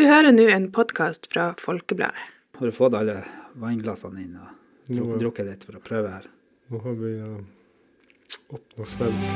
Du 0.00 0.06
hører 0.08 0.32
nå 0.32 0.46
en 0.48 0.70
podkast 0.72 1.26
fra 1.28 1.50
Folkebladet. 1.60 2.16
Har 2.56 2.70
du 2.70 2.72
fått 2.72 2.94
alle 2.96 3.18
vannglassene 3.60 4.22
inn 4.22 4.38
og 4.40 4.46
druk, 4.88 5.10
drukket 5.20 5.44
litt 5.50 5.66
for 5.68 5.76
å 5.76 5.80
prøve 5.84 6.12
her? 6.14 6.22
Nå 6.72 6.78
har 6.80 6.94
vi 6.96 7.10
uh, 7.20 7.34
åpna 8.56 8.86
svelg. 8.88 9.26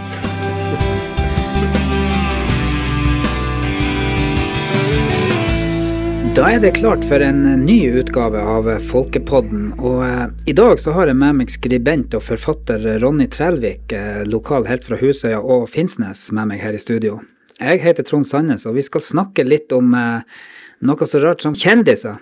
Da 6.33 6.49
er 6.49 6.65
det 6.65 6.73
klart 6.81 7.05
for 7.13 7.21
en 7.21 7.45
ny 7.67 7.77
utgave 8.01 8.41
av 8.41 8.73
Folkepodden. 8.89 9.69
Og 9.85 10.01
eh, 10.09 10.25
i 10.49 10.57
dag 10.57 10.81
så 10.81 10.97
har 10.97 11.13
jeg 11.13 11.21
med 11.21 11.43
meg 11.43 11.53
skribent 11.53 12.17
og 12.17 12.25
forfatter 12.25 12.89
Ronny 13.05 13.29
Trelvik, 13.29 13.93
eh, 13.93 14.25
lokal 14.25 14.65
helt 14.73 14.89
fra 14.89 14.97
Husøya 15.05 15.45
og 15.45 15.69
Finnsnes, 15.77 16.31
med 16.33 16.55
meg 16.55 16.65
her 16.65 16.73
i 16.73 16.81
studio. 16.81 17.21
Jeg 17.61 17.83
heter 17.85 18.07
Trond 18.07 18.27
Sandnes, 18.27 18.67
og 18.67 18.79
vi 18.79 18.85
skal 18.85 19.05
snakke 19.05 19.45
litt 19.47 19.73
om 19.75 19.93
eh, 19.95 20.23
noe 20.85 21.07
så 21.09 21.21
rart 21.23 21.45
som 21.45 21.55
kjendiser. 21.55 22.19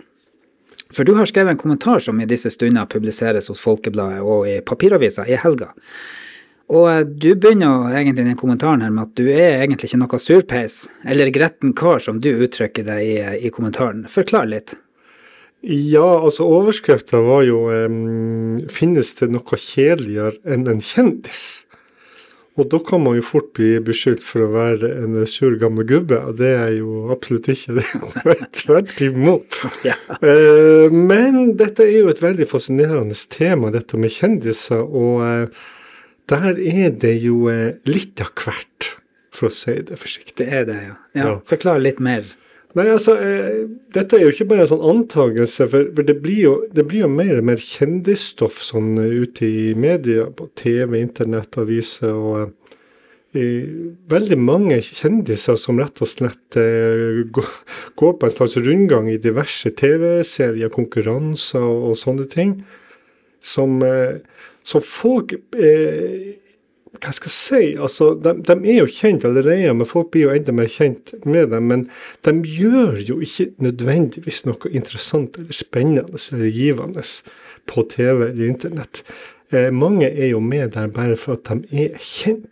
For 0.93 1.09
du 1.09 1.15
har 1.17 1.29
skrevet 1.29 1.55
en 1.55 1.61
kommentar 1.61 2.03
som 2.05 2.21
i 2.21 2.29
disse 2.29 2.53
stunder 2.53 2.91
publiseres 2.91 3.49
hos 3.49 3.63
Folkebladet 3.65 4.21
og 4.21 4.45
i 4.51 4.59
papiravisa 4.61 5.25
i 5.25 5.39
helga. 5.41 5.73
Og 6.73 6.87
eh, 6.91 7.03
du 7.07 7.33
begynner 7.33 7.97
egentlig 7.97 8.27
den 8.29 8.39
kommentaren 8.39 8.85
her 8.85 8.93
med 8.93 9.09
at 9.09 9.17
du 9.19 9.27
er 9.33 9.63
egentlig 9.63 9.91
ikke 9.91 10.03
noe 10.05 10.23
surpeis, 10.23 10.85
eller 11.09 11.33
gretten 11.33 11.73
kar, 11.77 12.03
som 12.05 12.21
du 12.21 12.31
uttrykker 12.35 12.87
deg 12.87 13.03
i, 13.09 13.19
i 13.49 13.53
kommentaren. 13.55 14.05
Forklar 14.13 14.49
litt. 14.53 14.77
Ja, 15.63 16.19
altså 16.19 16.45
overskrifta 16.51 17.21
var 17.23 17.45
jo 17.47 17.69
um, 17.71 18.65
'Finnes 18.67 19.13
det 19.21 19.29
noe 19.31 19.59
kjedeligere 19.59 20.41
enn 20.43 20.67
en 20.67 20.83
kjendis?' 20.83 21.63
Og 22.61 22.69
da 22.69 22.79
kan 22.85 23.01
man 23.01 23.17
jo 23.17 23.25
fort 23.25 23.49
bli 23.57 23.79
beskyldt 23.81 24.25
for 24.27 24.45
å 24.45 24.51
være 24.53 24.91
en 25.01 25.15
sur 25.31 25.55
gammel 25.61 25.87
gubbe, 25.89 26.19
og 26.21 26.37
det 26.37 26.51
er 26.53 26.75
jo 26.77 27.07
absolutt 27.15 27.49
ikke 27.49 27.79
det. 27.79 27.87
Tvert 28.61 29.05
imot. 29.05 29.61
Ja. 29.89 29.97
Uh, 30.23 30.93
men 30.93 31.55
dette 31.59 31.87
er 31.87 32.03
jo 32.05 32.11
et 32.13 32.21
veldig 32.23 32.47
fascinerende 32.51 33.17
tema, 33.33 33.73
dette 33.75 33.99
med 33.99 34.13
kjendiser. 34.13 34.85
og 34.85 35.25
uh, 35.25 35.71
der 36.31 36.55
er 36.57 36.93
det 36.95 37.17
jo 37.23 37.49
eh, 37.51 37.79
litt 37.89 38.21
av 38.23 38.31
hvert, 38.39 38.93
for 39.35 39.49
å 39.49 39.53
si 39.55 39.75
det 39.85 39.99
forsiktig. 40.01 40.37
Det 40.39 40.47
er 40.49 40.69
det, 40.69 40.79
ja. 40.85 40.95
ja. 41.17 41.25
Ja. 41.25 41.35
Forklar 41.49 41.83
litt 41.83 42.01
mer. 42.03 42.29
Nei, 42.73 42.87
altså, 42.89 43.15
eh, 43.21 43.67
dette 43.93 44.17
er 44.17 44.23
jo 44.25 44.31
ikke 44.33 44.47
bare 44.49 44.65
en 44.65 44.71
sånn 44.71 44.87
antagelse, 44.95 45.67
for, 45.69 45.91
for 45.93 46.09
det, 46.09 46.15
blir 46.25 46.41
jo, 46.41 46.53
det 46.73 46.87
blir 46.89 47.05
jo 47.05 47.11
mer 47.13 47.35
og 47.37 47.45
mer 47.51 47.61
kjendisstoff 47.61 48.63
sånn 48.65 48.95
eh, 49.03 49.13
ute 49.27 49.45
i 49.45 49.75
media, 49.77 50.31
på 50.33 50.49
TV, 50.57 50.97
internett, 51.03 51.59
aviser 51.61 52.17
og 52.17 52.39
eh, 53.37 53.69
veldig 54.09 54.39
mange 54.41 54.81
kjendiser 54.87 55.61
som 55.61 55.83
rett 55.85 56.01
og 56.01 56.09
slett 56.15 56.57
eh, 56.61 57.21
går, 57.37 57.53
på 58.01 58.17
en 58.17 58.35
slags 58.39 58.57
rundgang 58.65 59.13
i 59.13 59.21
diverse 59.21 59.75
TV-serier, 59.77 60.73
konkurranser 60.73 61.61
og, 61.61 61.91
og 61.93 62.01
sånne 62.01 62.29
ting, 62.33 62.57
som, 63.45 63.83
eh, 63.85 64.23
som 64.65 64.81
folk 64.81 65.37
eh, 65.59 66.41
hva 67.01 67.13
skal 67.17 67.31
jeg 67.31 67.35
si, 67.35 67.61
altså, 67.81 68.11
de, 68.21 68.35
de 68.45 68.55
er 68.69 68.83
jo 68.83 68.91
kjent 68.91 69.25
allerede, 69.25 69.73
men 69.79 69.89
folk 69.89 70.11
blir 70.13 70.27
jo 70.27 70.35
enda 70.35 70.53
mer 70.55 70.69
kjent 70.69 71.15
med 71.25 71.49
dem. 71.55 71.71
Men 71.71 71.87
de 72.27 72.35
gjør 72.45 73.01
jo 73.01 73.19
ikke 73.25 73.49
nødvendigvis 73.65 74.43
noe 74.45 74.73
interessant 74.73 75.39
eller 75.41 75.57
spennende 75.57 76.05
eller 76.21 76.53
givende 76.53 77.05
på 77.71 77.87
TV 77.89 78.29
eller 78.29 78.45
internett. 78.51 79.03
Eh, 79.53 79.71
mange 79.73 80.11
er 80.11 80.35
jo 80.35 80.41
med 80.45 80.75
der 80.77 80.93
bare 80.93 81.17
for 81.17 81.39
at 81.39 81.49
de 81.49 81.87
er 81.87 81.97
kjent. 81.97 82.49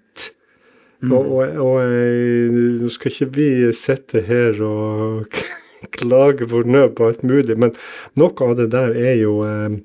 Og, 1.08 1.20
og, 1.20 1.60
og 1.64 1.77
eh, 1.80 2.56
nå 2.80 2.88
skal 2.92 3.12
ikke 3.12 3.30
vi 3.36 3.50
sitte 3.77 4.20
her 4.25 4.58
og 4.64 5.38
klage 5.97 6.48
for 6.48 6.69
nød 6.69 6.97
på 6.97 7.08
alt 7.08 7.22
mulig, 7.25 7.56
men 7.56 7.72
noe 8.20 8.36
av 8.44 8.56
det 8.58 8.69
der 8.72 8.92
er 8.97 9.14
jo 9.20 9.38
eh, 9.48 9.80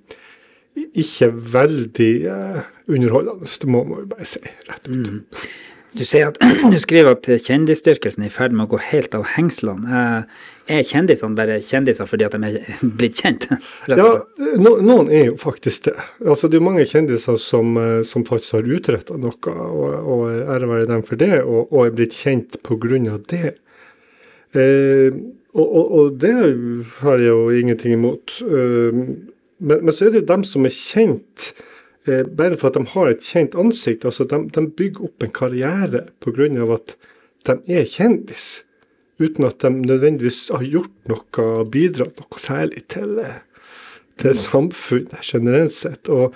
ikke 0.76 1.30
veldig 1.56 2.12
eh, 2.31 2.59
underholdende. 2.92 3.48
Det 3.62 3.70
må 3.72 3.84
man 3.88 4.03
jo 4.03 4.09
bare 4.12 4.28
si 4.30 4.41
rett 4.69 4.90
ut. 4.90 5.46
Du 5.96 6.03
sier 6.03 6.28
at 6.28 6.40
du 6.74 6.75
skriver 6.81 7.16
at 7.16 7.30
kjendisdyrkelsen 7.46 8.25
er 8.25 8.31
i 8.31 8.34
ferd 8.34 8.56
med 8.56 8.68
å 8.68 8.74
gå 8.75 8.81
helt 8.91 9.16
av 9.16 9.25
hengslene. 9.38 9.88
Eh, 9.88 10.44
Er 10.66 10.81
kjendisene 10.81 11.38
bare 11.38 11.59
kjendiser 11.62 12.08
fordi 12.09 12.25
at 12.25 12.34
de 12.34 12.47
er 12.50 12.80
blitt 13.00 13.19
kjent? 13.22 13.46
Ja, 13.91 14.08
no, 14.58 14.72
noen 14.81 15.12
er 15.14 15.30
jo 15.30 15.35
faktisk 15.40 15.85
det. 15.91 15.94
Altså, 16.25 16.50
det 16.50 16.58
er 16.59 16.66
mange 16.66 16.88
kjendiser 16.90 17.38
som, 17.40 17.75
eh, 17.80 18.02
som 18.08 18.25
faktisk 18.28 18.58
har 18.58 18.72
utretta 18.80 19.19
noe, 19.22 19.53
og, 19.53 19.94
og 20.16 20.25
ære 20.34 20.72
være 20.72 20.90
dem 20.90 21.06
for 21.06 21.22
det, 21.22 21.38
og, 21.44 21.69
og 21.72 21.85
er 21.85 21.96
blitt 22.00 22.18
kjent 22.18 22.59
av 22.66 23.22
det. 23.31 23.53
Eh, 24.56 25.16
og, 25.56 25.78
og 26.00 26.18
det 26.19 26.34
har 27.00 27.22
jeg 27.22 27.30
jo 27.30 27.47
ingenting 27.56 27.96
imot. 27.96 28.40
Eh, 28.44 29.00
men, 29.59 29.85
men 29.85 29.93
så 29.95 30.07
er 30.07 30.13
det 30.13 30.23
jo 30.23 30.29
dem 30.33 30.43
som 30.47 30.67
er 30.67 30.75
kjent 30.75 31.51
eh, 32.07 32.23
bare 32.27 32.57
for 32.59 32.69
at 32.69 32.77
de 32.79 32.85
har 32.93 33.11
et 33.11 33.25
kjent 33.25 33.55
ansikt. 33.59 34.05
Altså, 34.07 34.27
de, 34.29 34.41
de 34.51 34.66
bygger 34.67 35.07
opp 35.07 35.25
en 35.25 35.35
karriere 35.35 36.05
av 36.63 36.75
at 36.77 36.95
de 37.45 37.57
er 37.79 37.89
kjendis 37.89 38.66
uten 39.21 39.47
at 39.47 39.61
de 39.63 39.71
nødvendigvis 39.71 40.49
har 40.51 40.66
gjort 40.67 40.95
noe 41.07 41.66
bidratt 41.71 42.19
noe 42.19 42.41
særlig 42.41 42.83
til, 42.91 43.19
eh, 43.23 43.39
til 44.19 44.35
samfunnet 44.39 45.23
generelt 45.23 45.75
sett. 45.75 46.09
Og 46.09 46.35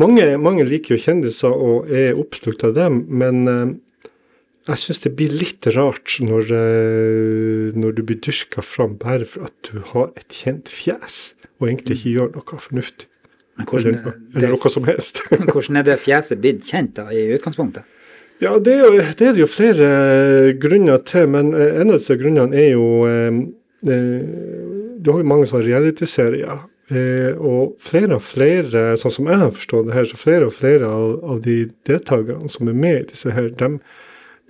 mange, 0.00 0.26
mange 0.36 0.66
liker 0.68 0.96
jo 0.96 1.04
kjendiser 1.06 1.52
og 1.52 1.88
er 1.88 2.18
oppslukt 2.20 2.64
av 2.68 2.76
dem, 2.76 3.06
men 3.08 3.48
eh, 3.48 3.72
jeg 4.68 4.78
syns 4.78 5.02
det 5.02 5.14
blir 5.18 5.32
litt 5.34 5.66
rart 5.74 6.18
når, 6.22 6.52
eh, 6.54 7.72
når 7.74 7.96
du 7.96 8.04
blir 8.06 8.20
dyrka 8.22 8.62
fram 8.62 8.98
bare 9.00 9.26
for 9.26 9.48
at 9.48 9.70
du 9.70 9.80
har 9.94 10.12
et 10.20 10.36
kjent 10.36 10.70
fjes, 10.70 11.32
og 11.62 11.70
egentlig 11.70 11.98
ikke 11.98 12.14
gjør 12.16 12.30
noe 12.36 12.60
fornuftig. 12.66 13.08
Men 13.60 13.68
hvordan, 13.68 13.96
Eller, 13.98 14.14
er 14.16 14.38
eller 14.38 14.54
noe 14.56 14.70
som 14.72 14.86
helst. 14.88 15.20
hvordan 15.52 15.80
er 15.80 15.88
det 15.88 15.98
fjeset 16.00 16.40
blitt 16.40 16.64
kjent 16.68 16.94
da, 16.96 17.08
i 17.12 17.26
utgangspunktet? 17.36 17.88
Ja, 18.42 18.56
det 18.58 18.74
er, 18.74 18.80
jo, 18.82 19.02
det 19.18 19.26
er 19.28 19.34
det 19.36 19.42
jo 19.42 19.50
flere 19.50 19.88
eh, 19.88 20.52
grunner 20.58 21.02
til, 21.06 21.28
men 21.30 21.52
eh, 21.54 21.76
en 21.78 21.92
av 21.92 22.00
disse 22.00 22.16
grunnene 22.18 22.58
er 22.58 22.72
jo 22.72 22.86
eh, 23.06 23.42
Du 23.82 25.10
har 25.10 25.20
jo 25.20 25.26
mange 25.26 25.46
sånne 25.50 25.66
reality-serier, 25.66 26.64
eh, 26.90 27.38
og 27.38 27.76
flere 27.82 28.16
og 28.18 28.24
flere, 28.26 28.84
sånn 28.98 29.14
som 29.14 29.30
jeg 29.30 29.40
har 29.42 29.52
forstått 29.54 29.88
det 29.90 29.96
her, 29.96 30.08
så 30.10 30.18
flere 30.18 30.48
og 30.48 30.56
flere 30.56 30.88
av, 30.90 31.18
av 31.34 31.42
de 31.44 31.58
deltakerne 31.86 32.50
som 32.50 32.70
er 32.70 32.78
med 32.78 32.98
i 33.00 33.08
disse 33.12 33.34
her, 33.34 33.52
de, 33.58 33.70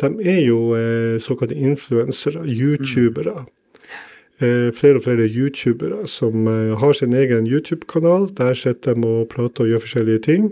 er 0.03 0.41
jo 0.47 0.61
eh, 0.79 1.19
såkalte 1.21 1.59
influensere, 1.59 2.47
youtubere. 2.49 3.43
Eh, 3.43 3.51
flere 4.75 4.97
og 4.99 5.05
flere 5.07 5.29
youtubere 5.29 6.07
som 6.11 6.49
eh, 6.51 6.73
har 6.79 6.93
sin 6.97 7.15
egen 7.15 7.47
YouTube-kanal. 7.47 8.29
Der 8.39 8.55
sitter 8.59 8.95
de 8.95 9.07
og 9.09 9.29
prater 9.33 9.65
og 9.65 9.69
gjør 9.71 9.85
forskjellige 9.85 10.25
ting, 10.27 10.43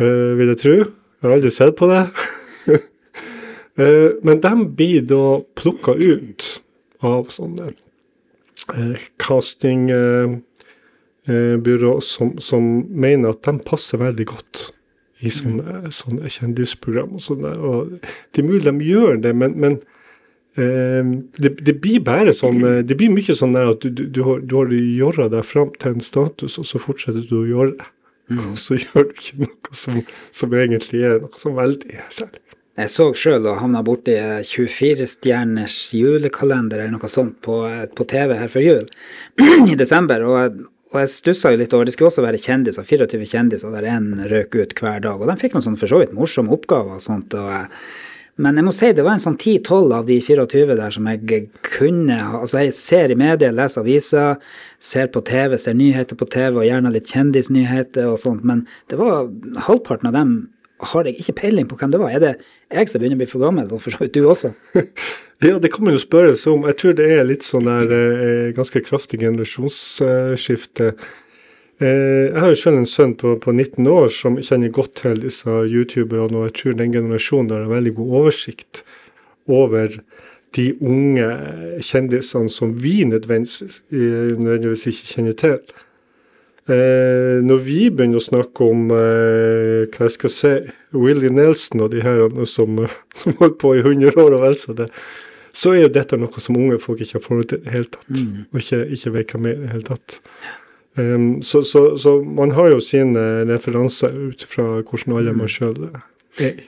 eh, 0.00 0.30
vil 0.38 0.48
jeg 0.52 0.60
tro. 0.62 0.76
Jeg 0.78 1.24
har 1.26 1.32
aldri 1.36 1.50
sett 1.54 1.74
på 1.78 1.86
det. 1.92 2.04
Eh, 3.78 4.10
Men 4.26 4.36
de 4.42 4.52
blir 4.74 5.02
da 5.06 5.38
plukka 5.54 5.94
ut 5.94 6.42
av 7.06 7.30
sånne 7.30 7.70
eh, 8.74 8.98
castingbyrå 9.22 11.92
som, 12.02 12.34
som 12.42 12.62
mener 12.90 13.30
at 13.30 13.46
de 13.46 13.54
passer 13.62 14.02
veldig 14.02 14.26
godt 14.32 14.74
i 15.22 15.30
sånne, 15.30 15.94
sånne 15.94 16.26
kjendisprogram. 16.26 17.14
Og 17.18 17.22
sånne. 17.22 17.54
Og 17.54 18.02
det 18.02 18.42
er 18.42 18.50
mulig 18.50 18.66
de 18.66 18.74
gjør 18.82 19.22
det, 19.22 19.30
men, 19.38 19.54
men 19.62 19.78
eh, 19.78 19.97
det, 20.58 21.52
det 21.64 21.74
blir 21.82 22.00
bare 22.04 22.32
sånn 22.34 22.58
Det 22.88 22.96
blir 22.98 23.12
mye 23.14 23.36
sånn 23.38 23.54
at 23.60 23.84
du, 23.86 24.04
du, 24.10 24.20
har, 24.26 24.40
du 24.42 24.56
har 24.58 24.72
jorda 24.74 25.28
deg 25.32 25.46
fram 25.46 25.70
til 25.78 25.94
en 25.96 26.04
status, 26.04 26.58
og 26.58 26.66
så 26.66 26.80
fortsetter 26.82 27.24
du 27.30 27.36
å 27.42 27.46
gjøre 27.48 27.76
det. 27.78 27.88
Og 28.38 28.58
så 28.60 28.76
gjør 28.82 29.06
du 29.08 29.14
ikke 29.16 29.40
noe 29.46 29.78
som, 29.84 30.02
som 30.34 30.52
egentlig 30.58 31.04
er 31.08 31.20
noe 31.22 31.40
som 31.40 31.56
veldig 31.56 31.94
er 31.96 32.08
særlig. 32.12 32.42
Jeg 32.78 32.92
så 32.94 33.08
sjøl 33.18 33.46
og 33.50 33.56
havna 33.58 33.80
borti 33.82 34.12
24-stjerners 34.46 35.76
julekalender 35.98 36.78
eller 36.84 36.94
noe 36.94 37.08
sånt 37.10 37.40
på, 37.42 37.56
eh, 37.66 37.86
på 37.90 38.06
TV 38.06 38.34
her 38.38 38.50
før 38.52 38.62
jul 38.66 38.84
i 39.72 39.74
desember. 39.78 40.22
Og, 40.28 40.36
jeg- 40.44 40.66
og 40.88 41.00
jeg 41.02 41.10
stussa 41.12 41.50
jo 41.52 41.58
litt 41.60 41.74
over 41.76 41.84
Det 41.84 41.92
skulle 41.92 42.08
også 42.08 42.22
være 42.24 42.38
kjendiser, 42.40 42.86
24 42.86 43.26
kjendiser 43.28 43.74
der 43.74 43.88
én 43.92 44.06
røk 44.30 44.54
ut 44.56 44.70
hver 44.78 45.02
dag. 45.04 45.20
Og 45.20 45.28
de 45.28 45.34
fikk 45.36 45.52
noen 45.58 45.66
sånn 45.66 45.76
for 45.80 45.90
så 45.90 45.98
vidt 46.00 46.14
morsomme 46.16 46.54
oppgaver 46.54 46.96
og 46.96 47.02
sånt. 47.04 47.34
Og, 47.36 47.50
men 48.38 48.58
jeg 48.58 48.66
må 48.66 48.72
si 48.76 48.90
det 48.94 49.04
var 49.06 49.16
en 49.16 49.22
sånn 49.22 49.38
10-12 49.38 49.94
av 49.96 50.08
de 50.08 50.18
24 50.22 50.76
der 50.78 50.94
som 50.94 51.08
jeg 51.10 51.40
kunne 51.66 52.18
Altså, 52.38 52.60
jeg 52.62 52.76
ser 52.78 53.12
i 53.12 53.18
media, 53.18 53.50
leser 53.54 53.82
aviser, 53.82 54.36
ser 54.78 55.10
på 55.14 55.22
TV, 55.26 55.56
ser 55.58 55.74
nyheter 55.78 56.18
på 56.18 56.28
TV, 56.30 56.60
og 56.60 56.68
gjerne 56.68 56.92
litt 56.94 57.10
kjendisnyheter 57.10 58.06
og 58.12 58.20
sånt, 58.22 58.46
men 58.46 58.66
det 58.92 59.00
var 59.00 59.26
halvparten 59.66 60.12
av 60.12 60.16
dem 60.16 60.38
har 60.78 61.08
jeg 61.08 61.18
ikke 61.18 61.34
peiling 61.40 61.66
på 61.66 61.76
hvem 61.78 61.90
det 61.90 62.00
var. 62.00 62.12
Er 62.14 62.22
det 62.22 62.32
jeg 62.70 62.90
som 62.90 63.02
begynner 63.02 63.18
å 63.18 63.22
bli 63.22 63.30
for 63.30 63.42
gammel, 63.42 63.70
og 63.74 63.82
for 63.82 63.94
så 63.94 64.04
vidt 64.04 64.18
du 64.18 64.28
også? 64.28 64.54
Ja, 65.38 65.54
det 65.62 65.68
kan 65.70 65.84
man 65.86 65.94
jo 65.94 66.00
spørre 66.02 66.32
seg 66.34 66.50
om. 66.50 66.64
Jeg 66.66 66.74
tror 66.80 66.94
det 66.98 67.04
er 67.14 67.20
litt 67.22 67.44
sånn 67.46 67.68
der 67.68 67.92
eh, 67.94 68.48
ganske 68.56 68.80
kraftig 68.82 69.20
generasjonsskifte. 69.22 70.88
Eh, 70.90 71.04
jeg 71.78 72.34
har 72.34 72.50
jo 72.50 72.58
selv 72.58 72.80
en 72.80 72.88
sønn 72.90 73.12
på, 73.14 73.36
på 73.38 73.52
19 73.54 73.86
år 73.86 74.08
som 74.10 74.38
kjenner 74.42 74.72
godt 74.74 74.96
til 74.98 75.20
disse 75.22 75.46
youtuberne, 75.46 76.40
og 76.40 76.48
jeg 76.48 76.56
tror 76.58 76.78
den 76.80 76.96
generasjonen 76.96 77.52
har 77.54 77.68
veldig 77.70 77.92
god 78.00 78.16
oversikt 78.22 78.82
over 79.46 80.00
de 80.56 80.70
unge 80.80 81.26
kjendisene 81.84 82.50
som 82.52 82.72
vi 82.82 83.02
nødvendigvis, 83.04 83.82
eh, 83.92 84.32
nødvendigvis 84.38 84.86
ikke 84.90 85.12
kjenner 85.12 85.36
til. 85.38 85.58
Eh, 86.68 87.38
når 87.44 87.62
vi 87.64 87.78
begynner 87.88 88.20
å 88.20 88.24
snakke 88.24 88.66
om 88.66 88.90
eh, 88.92 89.86
hva 89.88 90.04
jeg 90.04 90.14
skal 90.18 90.32
si, 90.32 90.52
Willie 90.92 91.32
Nelson 91.32 91.84
og 91.86 91.94
de 91.94 92.02
her 92.04 92.26
som, 92.44 92.82
som 93.18 93.36
holdt 93.40 93.58
på 93.62 93.72
i 93.76 93.80
100 93.84 94.12
år 94.20 94.36
og 94.36 94.44
vel 94.44 94.56
så 94.58 94.76
det, 94.76 94.90
så 95.56 95.72
er 95.72 95.86
jo 95.86 95.94
dette 95.94 96.18
noe 96.20 96.42
som 96.44 96.58
unge 96.60 96.76
folk 96.82 97.00
ikke 97.00 97.16
har 97.18 97.24
forhold 97.24 97.48
til 97.48 97.62
i 97.62 97.64
det 97.64 97.72
hele 97.72 97.88
tatt. 97.88 98.10
Mm. 98.12 98.42
Og 98.52 98.60
ikke, 98.60 98.82
ikke 98.94 99.14
vet 99.14 99.32
hva 99.32 99.40
med 99.46 99.56
i 99.56 99.62
det 99.62 99.70
hele 99.72 99.88
tatt. 99.88 100.18
Um, 100.98 101.28
så, 101.42 101.62
så, 101.62 101.84
så 102.00 102.16
man 102.22 102.50
har 102.56 102.72
jo 102.72 102.80
sine 102.82 103.44
referanser 103.48 104.16
ut 104.30 104.42
fra 104.50 104.80
hvordan 104.82 105.16
alle 105.20 105.36
man 105.36 105.50
sjøl 105.52 105.88
er. 105.92 106.58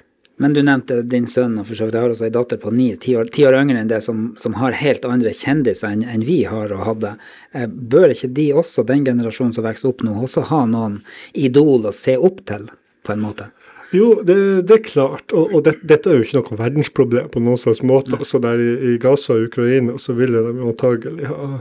Men 0.41 0.55
du 0.57 0.63
nevnte 0.65 1.03
din 1.05 1.27
sønn, 1.29 1.59
og 1.61 1.67
for 1.69 1.77
så 1.77 1.85
vidt 1.85 1.99
jeg 1.99 2.07
har 2.07 2.13
også 2.15 2.25
ei 2.25 2.33
datter 2.33 2.57
på 2.63 2.71
ni, 2.73 2.87
ti 2.97 3.13
år, 3.19 3.29
ti 3.29 3.43
år 3.45 3.59
yngre 3.59 3.83
enn 3.83 3.91
det, 3.91 3.99
som, 4.07 4.31
som 4.41 4.55
har 4.57 4.79
helt 4.81 5.05
andre 5.05 5.35
kjendiser 5.37 5.93
enn, 5.93 6.07
enn 6.09 6.25
vi 6.25 6.39
har 6.49 6.73
og 6.73 6.81
hadde. 6.87 7.11
Eh, 7.53 7.67
bør 7.69 8.15
ikke 8.15 8.31
de 8.39 8.47
også, 8.63 8.87
den 8.89 9.05
generasjonen 9.05 9.53
som 9.53 9.67
vokser 9.69 9.91
opp 9.91 10.01
nå, 10.07 10.15
også 10.17 10.47
ha 10.49 10.63
noen 10.71 11.03
idol 11.37 11.91
å 11.91 11.93
se 11.93 12.17
opp 12.17 12.41
til, 12.49 12.71
på 13.05 13.13
en 13.13 13.21
måte? 13.27 13.51
Jo, 13.93 14.15
det, 14.25 14.39
det 14.71 14.79
er 14.79 14.87
klart. 14.87 15.35
Og, 15.37 15.53
og 15.53 15.67
det, 15.67 15.77
dette 15.91 16.09
er 16.09 16.17
jo 16.17 16.25
ikke 16.25 16.39
noe 16.39 16.61
verdensproblem 16.63 17.29
på 17.35 17.45
noen 17.45 17.61
slags 17.61 17.85
måte. 17.85 18.17
Altså 18.17 18.41
der 18.41 18.65
i, 18.65 18.71
i 18.95 18.97
Gaza 19.03 19.37
og 19.37 19.51
Ukraina 19.51 19.99
så 20.01 20.17
ville 20.17 20.41
de 20.47 20.69
antagelig 20.71 21.29
ha, 21.29 21.61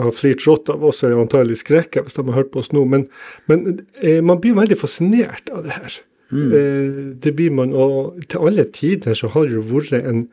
ha 0.00 0.10
flirt 0.14 0.46
rått 0.48 0.70
av 0.72 0.82
oss, 0.86 1.02
er 1.04 1.14
antagelig 1.18 1.60
skreket 1.62 2.06
hvis 2.06 2.18
de 2.18 2.26
har 2.26 2.40
hørt 2.40 2.50
på 2.54 2.62
oss 2.64 2.72
nå. 2.74 2.84
Men, 2.90 3.06
men 3.50 3.86
eh, 4.00 4.20
man 4.24 4.40
blir 4.42 4.56
veldig 4.58 4.78
fascinert 4.80 5.50
av 5.54 5.64
det 5.66 5.76
her. 5.76 6.00
Mm. 6.34 6.50
Eh, 6.50 7.00
det 7.22 7.34
blir 7.38 7.54
man, 7.54 7.74
og 7.76 8.20
til 8.28 8.48
alle 8.48 8.66
tider 8.74 9.16
så 9.18 9.30
har 9.34 9.46
det 9.46 9.58
jo 9.58 9.64
vært 9.68 9.94
en, 10.00 10.26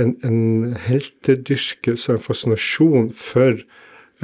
en, 0.00 0.14
en 0.26 0.76
heltedyrkelse, 0.88 2.16
en 2.16 2.24
fascinasjon 2.24 3.10
for 3.14 3.60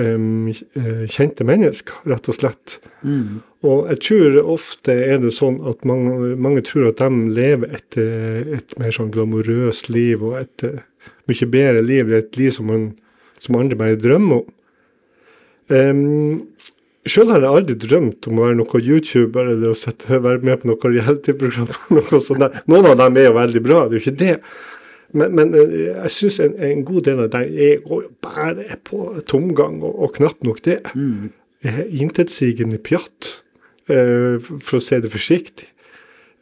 um, 0.00 0.50
kjente 0.50 1.46
mennesker, 1.46 2.02
rett 2.10 2.30
og 2.32 2.38
slett. 2.38 2.78
Mm. 3.06 3.42
Og 3.62 3.86
jeg 3.92 4.00
tror 4.08 4.40
ofte 4.56 4.96
er 4.96 5.20
det 5.22 5.34
sånn 5.36 5.60
at 5.70 5.84
mange, 5.86 6.32
mange 6.34 6.64
tror 6.66 6.90
at 6.90 7.02
de 7.04 7.36
lever 7.36 7.76
et, 7.78 7.98
et 8.58 8.74
mer 8.80 8.94
sånn 8.94 9.12
glamorøst 9.14 9.92
liv 9.92 10.24
og 10.26 10.40
et 10.40 10.66
mye 11.30 11.48
bedre 11.52 11.84
liv. 11.86 12.10
Et 12.10 12.40
liv 12.40 12.50
som, 12.54 12.66
man, 12.66 12.88
som 13.38 13.60
andre 13.60 13.78
bare 13.78 14.00
drømmer 14.00 14.42
om. 14.42 14.50
Um, 15.70 16.48
Sjøl 17.02 17.32
har 17.32 17.42
jeg 17.42 17.50
aldri 17.50 17.74
drømt 17.82 18.28
om 18.30 18.38
å 18.38 18.44
være 18.44 18.56
noen 18.60 18.84
YouTuber 18.86 19.48
eller 19.56 19.72
å 19.72 19.78
sette, 19.78 20.20
være 20.22 20.44
med 20.46 20.60
på 20.62 20.70
noe 20.70 20.90
reality-program. 20.92 21.72
Noe 21.96 22.20
sånt 22.22 22.44
der. 22.44 22.60
Noen 22.70 22.92
av 22.92 23.00
dem 23.00 23.18
er 23.18 23.26
jo 23.26 23.34
veldig 23.40 23.62
bra, 23.64 23.80
det 23.88 23.96
er 23.96 23.98
jo 23.98 24.04
ikke 24.04 24.20
det. 24.20 24.36
Men, 25.18 25.34
men 25.36 25.50
jeg 25.52 26.12
syns 26.14 26.38
en, 26.40 26.54
en, 26.62 26.84
god 26.88 27.08
del 27.08 27.24
av 27.24 27.32
dem 27.34 27.50
er 27.66 27.82
å 27.84 27.98
bare 28.24 28.78
på 28.86 29.08
tomgang, 29.28 29.80
og, 29.82 29.98
og 30.06 30.14
knapt 30.20 30.46
nok 30.46 30.62
det. 30.64 30.78
Mm. 30.94 31.32
Intetsigende 32.04 32.78
pjatt, 32.86 33.32
uh, 33.90 34.38
for 34.62 34.78
å 34.78 34.82
si 34.82 35.02
det 35.02 35.10
forsiktig. 35.12 35.68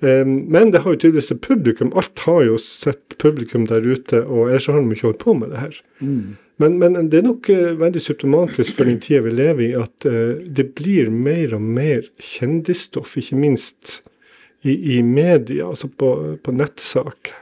Um, 0.05 0.37
men 0.53 0.71
det 0.73 0.85
har 0.85 0.93
jo 0.93 1.01
tydeligvis 1.01 1.33
et 1.33 1.43
publikum. 1.45 1.91
Alt 1.99 2.21
har 2.29 2.45
jo 2.47 2.61
sett 2.61 3.17
publikum 3.21 3.65
der 3.69 3.85
ute, 3.85 4.23
og 4.29 4.51
ellers 4.51 4.69
har 4.69 4.77
de 4.77 4.93
ikke 4.93 5.09
holdt 5.09 5.25
på 5.25 5.37
med 5.41 5.57
det 5.57 5.65
her. 5.65 5.83
Mm. 6.05 6.37
Men, 6.61 6.77
men, 6.79 6.97
det 7.09 7.21
er 7.21 7.25
nok 7.25 7.49
uh, 7.49 7.73
veldig 7.81 8.03
symptomatisk 8.05 8.77
for 8.77 8.89
den 8.89 9.01
tida 9.01 9.23
vi 9.25 9.33
lever 9.33 9.63
i, 9.65 9.71
at 9.81 10.07
uh, 10.09 10.41
det 10.45 10.71
blir 10.77 11.09
mer 11.13 11.55
og 11.57 11.63
mer 11.65 12.09
kjendisstoff, 12.21 13.17
ikke 13.17 13.39
minst 13.41 14.01
i, 14.63 14.75
i 14.97 15.01
media, 15.03 15.71
altså 15.71 15.89
på, 15.89 16.11
på 16.45 16.53
nettsak. 16.53 17.33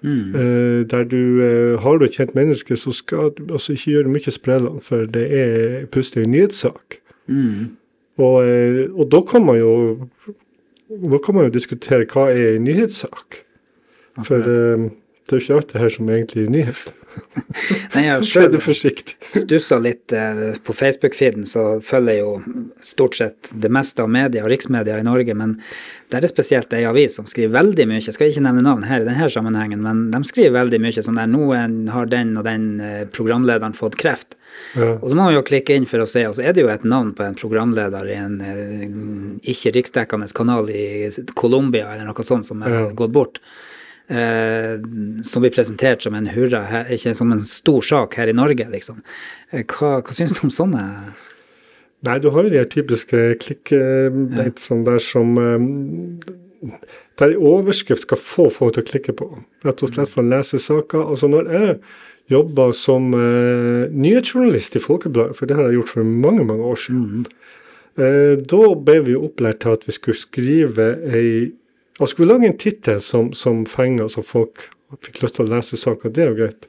Mm. 0.00 0.30
Uh, 0.32 0.80
der 0.88 1.04
du 1.10 1.42
har 1.82 1.98
du 1.98 2.06
et 2.06 2.16
kjent 2.16 2.36
menneske, 2.38 2.76
så 2.78 2.94
skal 2.94 3.34
du 3.36 3.44
altså 3.50 3.74
ikke 3.74 3.98
gjøre 3.98 4.14
mye 4.14 4.32
sprellene, 4.32 4.84
for 4.84 5.10
det 5.12 5.26
er 5.42 5.84
plutselig 5.92 6.24
en 6.24 6.32
nyhetssak. 6.36 7.02
Mm. 7.28 7.74
Og, 8.18 8.38
og, 8.96 9.04
da 9.12 9.20
kan 9.28 9.44
man 9.46 9.60
jo 9.60 9.72
da 10.88 11.18
kan 11.22 11.36
man 11.36 11.44
jo 11.46 11.52
diskutere 11.54 12.08
hva 12.08 12.24
er 12.32 12.56
en 12.56 12.64
nyhetssak. 12.66 13.42
For 14.26 14.42
det 15.28 15.36
er 15.36 15.40
jo 15.40 15.44
ikke 15.44 15.58
alt 15.60 15.72
det 15.74 15.80
her 15.82 15.92
som 15.92 16.08
egentlig 16.14 16.46
er 16.46 16.54
nyhet. 16.54 16.86
Nei, 17.94 18.02
jeg 18.06 18.24
Så 18.30 18.42
er 18.46 18.60
forsiktig. 18.62 19.14
stussa 19.34 19.78
litt 19.82 20.12
eh, 20.14 20.56
på 20.64 20.74
Facebook-feeden, 20.76 21.46
så 21.48 21.78
følger 21.84 22.14
jeg 22.18 22.22
jo 22.24 22.64
stort 22.84 23.16
sett 23.18 23.50
det 23.52 23.70
meste 23.74 24.04
av 24.04 24.10
media 24.12 24.44
og 24.44 24.50
riksmedia 24.52 24.98
i 25.00 25.06
Norge, 25.06 25.34
men 25.36 25.56
det 26.08 26.22
er 26.22 26.30
spesielt 26.30 26.72
ei 26.72 26.84
avis 26.88 27.18
som 27.18 27.26
skriver 27.28 27.52
veldig 27.58 27.84
mye. 27.90 28.00
Jeg 28.06 28.16
skal 28.16 28.30
ikke 28.32 28.44
nevne 28.46 28.62
navn 28.64 28.86
her 28.88 29.02
i 29.02 29.08
denne 29.08 29.28
sammenhengen, 29.32 29.82
men 29.84 30.06
de 30.14 30.20
skriver 30.28 30.54
veldig 30.56 30.80
mye 30.86 31.04
sånn 31.04 31.18
der 31.20 31.28
nå 31.28 31.48
har 31.92 32.08
den 32.08 32.34
og 32.40 32.46
den 32.48 32.68
eh, 32.80 33.02
programlederen 33.12 33.76
fått 33.76 33.98
kreft. 34.00 34.36
Ja. 34.78 34.94
Og 34.96 35.10
så 35.10 35.14
må 35.18 35.26
man 35.28 35.36
jo 35.36 35.44
klikke 35.44 35.76
inn 35.76 35.84
for 35.88 36.00
å 36.00 36.08
se, 36.08 36.24
og 36.28 36.38
så 36.38 36.46
er 36.48 36.56
det 36.56 36.64
jo 36.64 36.70
et 36.72 36.86
navn 36.88 37.12
på 37.18 37.26
en 37.26 37.36
programleder 37.38 38.08
i 38.08 38.16
en 38.16 38.38
eh, 38.40 38.86
ikke 39.52 39.74
riksdekkende 39.76 40.30
kanal 40.36 40.70
i 40.72 41.08
Colombia 41.36 41.92
eller 41.96 42.08
noe 42.08 42.24
sånt 42.26 42.48
som 42.48 42.62
er 42.64 42.78
Ja. 42.78 42.86
gått 42.96 43.12
bort. 43.12 43.42
Eh, 44.08 44.80
som 45.22 45.44
blir 45.44 45.52
presentert 45.52 46.00
som 46.02 46.14
en 46.16 46.30
hurra, 46.32 46.62
her, 46.64 46.92
ikke 46.96 47.12
som 47.16 47.32
en 47.34 47.42
stor 47.44 47.84
sak 47.84 48.14
her 48.16 48.30
i 48.30 48.36
Norge, 48.36 48.64
liksom. 48.72 49.02
Eh, 49.52 49.66
hva, 49.68 49.98
hva 50.00 50.16
syns 50.16 50.32
du 50.32 50.46
om 50.46 50.54
sånne 50.54 50.84
Nei, 52.06 52.14
du 52.22 52.28
har 52.30 52.46
jo 52.46 52.52
de 52.52 52.60
her 52.60 52.68
typiske 52.70 53.18
klikkbeitsene 53.42 54.86
der 54.86 55.00
som 55.02 55.32
um, 55.34 56.20
Der 57.18 57.34
overskrift 57.34 58.06
skal 58.06 58.20
få 58.22 58.46
folk 58.54 58.76
til 58.76 58.84
å 58.84 58.88
klikke 58.92 59.14
på. 59.18 59.26
Rett 59.66 59.82
og 59.82 59.90
slett 59.90 60.12
for 60.12 60.22
å 60.22 60.30
lese 60.30 60.60
saker. 60.62 61.02
Altså 61.10 61.28
når 61.28 61.50
jeg 61.52 61.76
jobba 62.30 62.68
som 62.76 63.10
uh, 63.12 63.90
nyhetsjournalist 63.90 64.78
i 64.78 64.84
Folkebladet, 64.84 65.36
for 65.36 65.50
det 65.50 65.58
har 65.58 65.68
jeg 65.68 65.80
gjort 65.80 65.94
for 65.96 66.14
mange, 66.26 66.46
mange 66.46 66.70
år 66.70 66.80
siden, 66.80 67.26
eh, 67.98 68.34
da 68.38 68.62
ble 68.88 68.98
vi 69.08 69.16
opplært 69.18 69.64
til 69.64 69.74
at 69.74 69.86
vi 69.88 69.96
skulle 69.96 70.22
skrive 70.22 70.92
ei 71.10 71.30
Og 71.98 72.10
skulle 72.10 72.34
lage 72.34 72.46
en 72.46 72.58
tittel 72.58 73.00
som, 73.02 73.32
som 73.34 73.64
fenger, 73.66 74.08
så 74.12 74.22
folk 74.22 74.68
fikk 75.04 75.22
lyst 75.22 75.38
til 75.38 75.48
å 75.48 75.52
lese 75.56 75.78
saka. 75.78 76.10
Det 76.10 76.24
er 76.24 76.32
jo 76.32 76.38
greit. 76.38 76.68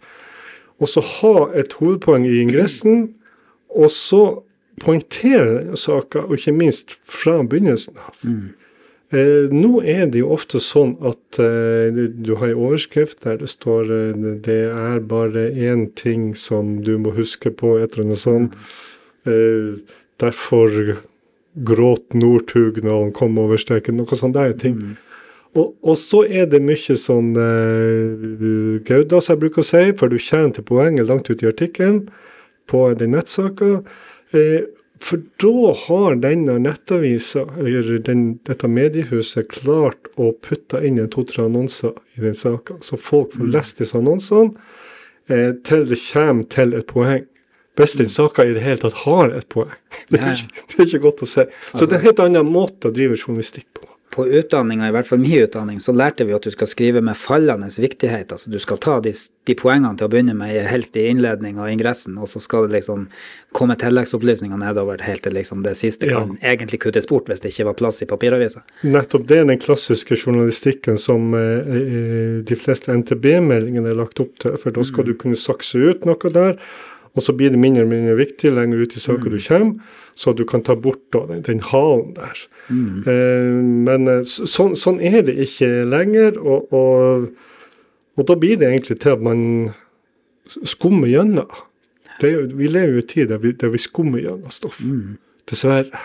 Og 0.80 0.90
så 0.90 1.04
ha 1.04 1.50
et 1.60 1.76
hovedpoeng 1.80 2.26
i 2.28 2.40
ingressen, 2.42 3.10
og 3.70 3.92
så 3.94 4.24
poengtere 4.81 5.78
saka, 5.78 6.24
og 6.26 6.40
ikke 6.40 6.56
minst 6.56 6.98
fra 7.10 7.40
begynnelsen 7.44 8.00
av. 8.00 8.24
Eh, 9.10 9.50
nå 9.50 9.81
er 9.81 10.06
det 10.14 10.22
jo 10.22 10.30
ofte 10.36 10.62
sånn 10.62 10.94
at 11.06 11.40
eh, 11.42 11.90
du, 11.90 12.36
har 12.38 12.52
en 12.52 12.62
overskrift 12.68 13.24
der 13.25 13.40
det 13.42 13.50
står 13.50 13.90
eh, 13.90 14.28
det 14.46 14.60
er 14.70 15.00
bare 15.02 15.48
én 15.50 15.88
ting 15.98 16.36
som 16.38 16.78
du 16.86 16.94
må 17.02 17.16
huske 17.18 17.50
på, 17.50 17.80
et 17.82 17.98
eller 17.98 18.12
annet 18.12 18.22
sånt. 18.22 18.58
Eh, 19.25 19.82
derfor 20.22 21.00
gråt 21.65 22.13
Northug 22.13 22.84
når 22.86 23.03
han 23.03 23.13
kom 23.18 23.42
over 23.42 23.60
streken. 23.60 23.98
Noe 23.98 24.20
sånt 24.20 24.38
der 24.38 24.53
ting. 24.53 24.77
Og, 25.58 25.74
og 25.82 25.96
så 25.98 26.24
er 26.29 26.50
det 26.51 26.62
mye 26.62 26.96
sånn 27.00 27.32
uh, 27.34 28.82
gauda, 28.86 29.22
som 29.22 29.34
jeg 29.34 29.41
bruker 29.41 29.63
å 29.63 29.70
si, 29.70 29.86
for 29.98 30.12
du 30.12 30.20
kommer 30.22 30.51
til 30.56 30.68
poenget 30.68 31.10
langt 31.10 31.32
ut 31.32 31.41
i 31.41 31.50
artikkelen 31.50 32.03
på 32.70 32.84
den 33.00 33.15
nettsaka. 33.18 33.79
Uh, 34.36 34.62
for 35.01 35.24
da 35.41 35.72
har 35.88 36.20
denne 36.22 36.58
nettavisa, 36.62 37.46
eller 37.58 37.98
den, 38.06 38.24
dette 38.46 38.70
mediehuset, 38.70 39.48
klart 39.50 40.12
å 40.20 40.34
putte 40.44 40.84
inn 40.86 41.00
en 41.01 41.10
to-tre 41.10 41.48
annonser 41.48 41.96
i 42.18 42.27
den 42.27 42.38
saka. 42.38 42.77
Så 42.86 43.00
folk 43.01 43.34
får 43.39 43.53
lest 43.56 43.82
disse 43.82 43.98
annonsene 43.98 44.53
uh, 44.53 45.51
til 45.65 45.89
det 45.89 46.01
kommer 46.12 46.50
til 46.53 46.77
et 46.77 46.89
poeng. 46.94 47.25
Hvis 47.79 47.96
den 47.96 48.10
saka 48.12 48.44
i 48.44 48.53
det 48.53 48.62
hele 48.62 48.82
tatt 48.84 49.06
har 49.06 49.32
et 49.34 49.48
poeng. 49.50 49.72
Det 50.12 50.20
er, 50.20 50.34
ikke, 50.36 50.65
det 50.68 50.79
er 50.82 50.88
ikke 50.89 51.06
godt 51.06 51.22
å 51.24 51.27
si. 51.29 51.44
Så 51.72 51.86
det 51.86 51.96
er 51.96 52.00
en 52.00 52.06
helt 52.10 52.20
annen 52.24 52.50
måte 52.51 52.89
å 52.89 52.94
drive 52.94 53.15
journalistikk 53.15 53.70
på. 53.77 53.88
På 54.10 54.25
utdanninga, 54.25 54.88
i 54.89 54.94
hvert 54.94 55.08
fall 55.08 55.20
min 55.22 55.44
utdanning, 55.44 55.78
så 55.80 55.94
lærte 55.94 56.25
vi 56.25 56.34
at 56.34 56.44
du 56.44 56.50
skal 56.51 56.68
skrive 56.68 57.01
med 57.06 57.18
fallende 57.18 57.70
viktighet. 57.70 58.32
Altså 58.34 58.50
du 58.50 58.58
skal 58.60 58.80
ta 58.82 58.98
de, 59.06 59.13
de 59.46 59.56
poengene 59.58 59.94
til 60.00 60.08
å 60.08 60.12
begynne 60.12 60.34
med, 60.38 60.56
helst 60.66 60.98
i 60.98 61.06
innledning 61.12 61.60
og 61.62 61.70
ingressen, 61.70 62.18
og 62.18 62.30
så 62.32 62.42
skal 62.42 62.66
det 62.68 62.80
liksom 62.80 63.06
komme 63.56 63.78
tilleggsopplysninger 63.80 64.58
nedover 64.62 65.01
helt 65.06 65.24
til 65.25 65.38
liksom 65.38 65.63
det 65.66 65.75
siste 65.78 66.10
Ja. 66.10 66.24
kan 66.24 66.38
egentlig 66.42 66.82
kuttes 66.82 67.08
bort 67.08 67.30
hvis 67.30 67.42
det 67.42 67.54
ikke 67.54 67.70
var 67.70 67.78
plass 67.78 68.01
i 68.01 68.10
papiravisa. 68.10 68.63
Nettopp 68.82 69.28
det 69.30 69.44
er 69.44 69.50
den 69.50 69.62
klassiske 69.62 70.18
journalistikken 70.18 70.98
som 70.98 71.34
eh, 71.38 71.74
eh, 71.78 72.38
de 72.50 72.58
fleste 72.58 72.94
NTB-meldingene 72.94 73.94
er 73.94 74.00
lagt 74.01 74.20
opp 74.20 74.39
til. 74.42 74.58
For 74.58 74.74
da 74.74 74.84
skal 74.84 75.06
du 75.06 75.13
kunne 75.13 75.38
sakse 75.38 75.78
ut 75.78 76.06
noe 76.10 76.34
der, 76.34 76.58
og 77.16 77.22
så 77.25 77.34
blir 77.36 77.50
det 77.54 77.60
mindre 77.60 77.84
og 77.84 77.89
mindre 77.92 78.16
viktig 78.20 78.51
lenger 78.54 78.84
ut 78.86 78.96
i 78.96 79.00
saka 79.01 79.30
du 79.32 79.39
kommer, 79.42 79.80
så 80.16 80.34
du 80.36 80.44
kan 80.46 80.62
ta 80.63 80.75
bort 80.75 81.01
da, 81.16 81.25
den, 81.30 81.42
den 81.48 81.60
halen 81.72 82.13
der. 82.18 82.42
Eh, 82.70 83.54
men 83.88 84.08
eh, 84.08 84.22
så- 84.28 84.46
sånn, 84.46 84.75
sånn 84.78 85.00
er 85.01 85.22
det 85.25 85.38
ikke 85.42 85.70
lenger, 85.89 86.38
og, 86.39 86.72
og, 86.74 87.30
og 88.18 88.28
da 88.30 88.36
blir 88.36 88.58
det 88.62 88.68
egentlig 88.70 89.00
til 89.01 89.16
at 89.16 89.22
man 89.25 89.42
skummer 90.66 91.08
gjennom. 91.10 91.50
Det 92.22 92.34
vi 92.58 92.68
lever 92.68 92.98
jo 92.98 93.01
i 93.01 93.06
en 93.06 93.08
tid 93.08 93.30
der 93.32 93.38
vi, 93.39 93.51
der 93.56 93.70
vi 93.74 93.78
skummer 93.80 94.20
gjennom 94.20 94.51
stoff. 94.51 94.80
Dessverre. 95.50 96.01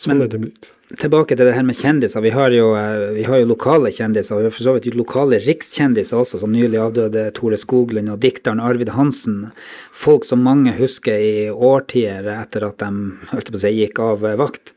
Sånn 0.00 0.20
er 0.20 0.28
det 0.28 0.40
blitt. 0.42 0.72
Tilbake 0.86 1.34
til 1.34 1.48
det 1.48 1.54
her 1.56 1.64
med 1.66 1.74
kjendiser. 1.74 2.22
Vi 2.22 2.30
har 2.30 2.52
jo, 2.54 2.68
eh, 2.78 3.12
vi 3.16 3.24
har 3.26 3.40
jo 3.40 3.48
lokale 3.50 3.90
kjendiser, 3.90 4.36
og 4.36 4.38
vi 4.38 4.46
har 4.46 4.54
for 4.54 4.62
så 4.62 4.74
vidt 4.76 4.94
lokale 4.94 5.40
rikskjendiser 5.42 6.20
også, 6.20 6.38
som 6.38 6.52
nylig 6.52 6.78
avdøde 6.78 7.32
Tore 7.34 7.58
Skoglund 7.58 8.12
og 8.12 8.20
dikteren 8.20 8.60
Arvid 8.62 8.92
Hansen. 8.94 9.50
Folk 9.90 10.24
som 10.24 10.44
mange 10.46 10.76
husker 10.78 11.18
i 11.18 11.50
årtier 11.50 12.28
etter 12.36 12.68
at 12.68 12.78
de 12.78 13.58
si, 13.58 13.72
gikk 13.80 13.98
av 13.98 14.24
eh, 14.24 14.36
vakt. 14.38 14.76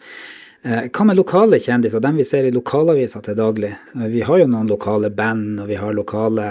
Eh, 0.64 0.90
Hva 0.90 1.06
med 1.06 1.20
lokale 1.20 1.62
kjendiser, 1.62 2.02
dem 2.02 2.18
vi 2.18 2.26
ser 2.26 2.48
i 2.48 2.56
lokalaviser 2.56 3.22
til 3.22 3.38
daglig? 3.38 3.76
Vi 3.94 4.26
har 4.26 4.40
jo 4.40 4.50
noen 4.50 4.68
lokale 4.68 5.14
band, 5.14 5.60
og 5.62 5.70
vi 5.70 5.78
har 5.78 5.94
lokale 5.94 6.50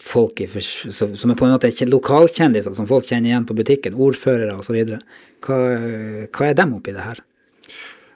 folk 0.00 0.40
i, 0.40 0.48
som 0.48 1.12
er 1.12 1.36
på 1.36 1.46
en 1.46 1.54
måte 1.54 1.70
ikke 1.70 1.90
lokalkjendiser, 1.90 2.74
som 2.76 2.88
folk 2.88 3.06
kjenner 3.08 3.30
igjen 3.30 3.46
på 3.48 3.56
butikken, 3.58 3.96
ordførere 4.00 4.56
osv. 4.56 4.78
Hva, 5.44 5.58
hva 6.32 6.48
er 6.48 6.58
dem 6.58 6.76
oppi 6.78 6.94
det 6.96 7.04
her? 7.04 7.20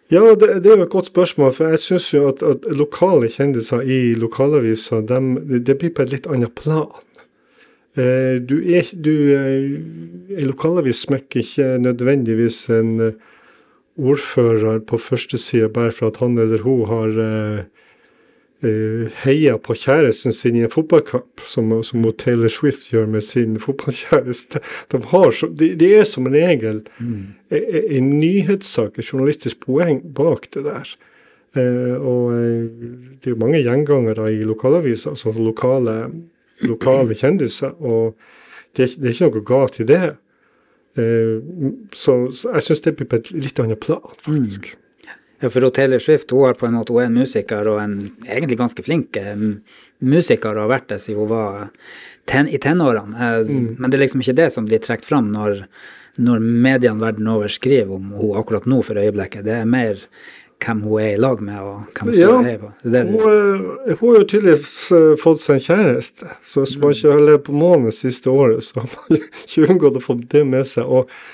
Ja, 0.09 0.23
det, 0.33 0.63
det 0.65 0.71
er 0.73 0.81
jo 0.81 0.87
et 0.87 0.95
godt 0.95 1.11
spørsmål. 1.11 1.53
For 1.53 1.75
jeg 1.75 1.83
syns 1.83 2.09
jo 2.15 2.25
at, 2.31 2.41
at 2.43 2.65
lokale 2.73 3.29
kjendiser 3.33 3.85
i 3.85 4.15
lokalaviser, 4.17 5.05
det 5.05 5.21
det 5.67 5.77
blir 5.81 5.93
på 5.93 6.07
et 6.07 6.15
litt 6.15 6.29
annet 6.33 6.55
plan. 6.57 6.89
Eh, 7.99 8.39
du 8.41 8.57
er, 8.63 8.89
du, 8.93 9.13
eh, 9.35 10.39
En 10.39 10.49
lokalavis 10.49 11.05
smekker 11.05 11.43
ikke 11.43 11.69
nødvendigvis 11.83 12.69
en 12.73 12.95
eh, 13.03 13.19
ordfører 13.99 14.81
på 14.87 15.01
førstesida 15.03 15.69
bare 15.75 15.93
for 15.93 16.13
at 16.13 16.21
han 16.23 16.39
eller 16.39 16.63
hun 16.63 16.85
har 16.89 17.21
eh, 17.25 17.65
heia 19.23 19.53
på 19.63 19.75
kjæresten 19.79 20.35
sin 20.35 20.57
i 20.59 20.65
en 20.67 20.73
fotballkamp, 20.73 21.45
som, 21.47 21.71
som 21.87 22.07
Taylor 22.19 22.51
Swift 22.51 22.89
gjør 22.91 23.07
med 23.07 23.23
sin 23.23 23.55
fotballkjæreste. 23.63 24.59
De, 24.91 24.99
har 25.13 25.31
de, 25.61 25.69
de 25.79 25.93
er 25.95 26.09
som 26.09 26.27
regel 26.27 26.81
en, 26.99 27.37
en 27.55 28.09
nyhetssak, 28.19 28.99
et 28.99 29.07
journalistisk 29.07 29.63
poeng 29.63 30.03
bak 30.17 30.51
det 30.57 30.65
der. 30.67 30.91
Eh, 31.57 31.95
og 31.97 32.33
eh, 32.35 32.67
det 33.19 33.31
er 33.31 33.35
jo 33.35 33.41
mange 33.41 33.63
gjengangere 33.63 34.33
i 34.35 34.43
lokalaviser, 34.43 35.15
altså 35.15 35.33
lokale, 35.33 36.11
lokale 36.67 37.15
kjendiser, 37.15 37.73
og 37.81 38.17
det 38.77 38.91
det 38.99 39.09
er 39.09 39.15
ikke 39.15 39.31
noe 39.31 39.47
galt 39.49 39.81
i 39.81 39.87
det. 39.89 40.03
Eh, 40.99 41.39
så, 41.93 42.19
så 42.35 42.53
jeg 42.59 42.67
syns 42.67 42.85
det 42.85 42.97
blir 42.99 43.09
på 43.09 43.23
et 43.23 43.33
litt 43.33 43.63
annet 43.63 43.81
plan, 43.81 44.05
faktisk. 44.21 44.75
Ja, 45.41 45.51
for 45.51 45.71
Taylor 45.71 46.03
Swift 46.03 46.33
hun, 46.35 46.49
er 46.49 46.57
på 46.59 46.67
en 46.67 46.75
måte, 46.75 46.95
hun 46.95 47.05
er 47.05 47.11
en 47.11 47.19
musiker, 47.21 47.69
og 47.71 47.79
en 47.83 47.99
egentlig 48.27 48.59
ganske 48.59 48.83
flink 48.83 49.17
eh, 49.21 49.37
musiker, 50.03 50.57
og 50.57 50.67
har 50.67 50.73
vært 50.73 50.89
det 50.91 50.99
siden 51.05 51.23
hun 51.23 51.31
var 51.31 51.69
ten, 52.31 52.51
i 52.51 52.59
tenårene. 52.63 53.31
Mm. 53.47 53.69
Men 53.79 53.91
det 53.91 53.99
er 53.99 54.05
liksom 54.07 54.25
ikke 54.25 54.39
det 54.41 54.51
som 54.55 54.67
blir 54.69 54.83
trukket 54.83 55.07
fram 55.09 55.31
når, 55.35 55.63
når 56.19 56.43
mediene 56.43 57.03
verden 57.03 57.31
over 57.31 57.53
skriver 57.53 57.95
om 58.01 58.11
hun 58.19 58.35
akkurat 58.41 58.67
nå 58.67 58.83
for 58.87 58.99
øyeblikket. 58.99 59.47
Det 59.47 59.61
er 59.61 59.71
mer 59.71 60.03
hvem 60.59 60.83
hun 60.83 61.01
er 61.01 61.15
i 61.15 61.21
lag 61.21 61.41
med, 61.43 61.59
og 61.63 61.95
hvem 61.95 62.11
hun 62.11 62.19
Ja, 62.19 62.35
heier 62.43 62.59
på. 62.59 62.73
Det 62.83 62.99
er 62.99 63.05
det 63.05 63.13
Hun, 63.13 63.31
eh, 63.31 63.97
hun 64.01 64.09
har 64.11 64.21
jo 64.21 64.29
tydeligvis 64.33 64.77
eh, 64.93 65.17
fått 65.23 65.43
seg 65.43 65.59
en 65.59 65.67
kjæreste, 65.69 66.31
så 66.45 66.65
hvis 66.65 66.77
man 66.83 66.95
ikke 66.95 67.13
har 67.15 67.27
levd 67.31 67.45
på 67.47 67.59
månen 67.63 67.95
siste 67.95 68.31
året, 68.31 68.65
så 68.67 68.83
har 68.83 68.89
man 68.97 69.21
ikke 69.45 69.69
unngått 69.69 70.01
å 70.01 70.05
få 70.05 70.19
det 70.35 70.45
med 70.47 70.67
seg. 70.67 70.87
Og 70.87 71.07
eh, 71.07 71.29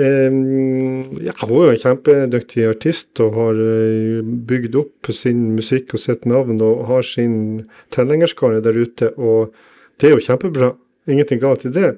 ja, 0.00 1.34
hun 1.42 1.58
er 1.58 1.66
jo 1.66 1.72
en 1.74 1.82
kjempedyktig 1.82 2.64
artist 2.70 3.20
og 3.20 3.34
har 3.36 3.58
eh, 3.60 4.22
bygd 4.22 4.78
opp 4.80 5.10
sin 5.12 5.50
musikk 5.58 5.92
og 5.92 6.00
sitt 6.00 6.24
navn 6.28 6.62
og 6.64 6.86
har 6.88 7.04
sin 7.04 7.66
tilhengerskare 7.92 8.62
der 8.64 8.78
ute, 8.78 9.12
og 9.20 9.52
det 10.00 10.08
er 10.08 10.16
jo 10.16 10.24
kjempebra. 10.24 10.72
Ingenting 11.10 11.42
galt 11.42 11.66
i 11.68 11.74
det. 11.74 11.96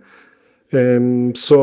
Eh, 0.74 0.98
så 1.38 1.60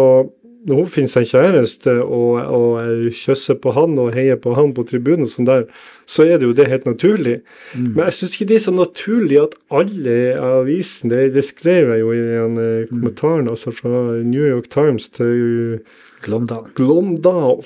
når 0.62 0.78
hun 0.78 0.90
finner 0.94 1.10
seg 1.10 1.24
en 1.26 1.32
kjæreste 1.32 1.94
og, 2.04 2.36
og 2.54 2.76
eh, 2.84 3.08
kysser 3.18 3.58
på 3.62 3.74
han 3.76 3.98
og 4.02 4.12
heier 4.16 4.38
på 4.40 4.54
han 4.58 4.76
på 4.78 4.86
tribunen, 4.88 5.26
og 5.26 5.32
sånn 5.34 5.50
der, 5.50 5.66
så 6.10 6.26
er 6.28 6.38
det 6.38 6.48
jo 6.48 6.56
det 6.58 6.68
helt 6.70 6.86
naturlig. 6.90 7.40
Men 7.76 8.06
jeg 8.08 8.18
syns 8.20 8.36
ikke 8.38 8.50
det 8.52 8.60
er 8.60 8.66
så 8.68 8.76
naturlig 8.76 9.42
at 9.42 9.58
alle 9.74 10.16
avisene 10.38 11.12
det, 11.16 11.34
det 11.38 11.46
skrev 11.50 11.92
jeg 11.96 12.04
jo 12.04 12.14
i 12.16 12.22
den 12.22 12.62
eh, 12.62 12.88
kommentaren 12.92 13.50
altså 13.52 13.74
fra 13.76 14.22
New 14.22 14.46
York 14.46 14.70
Times 14.74 15.10
til 15.18 15.82
Glåmdal. 16.26 16.68
Glåmdal. 16.76 17.64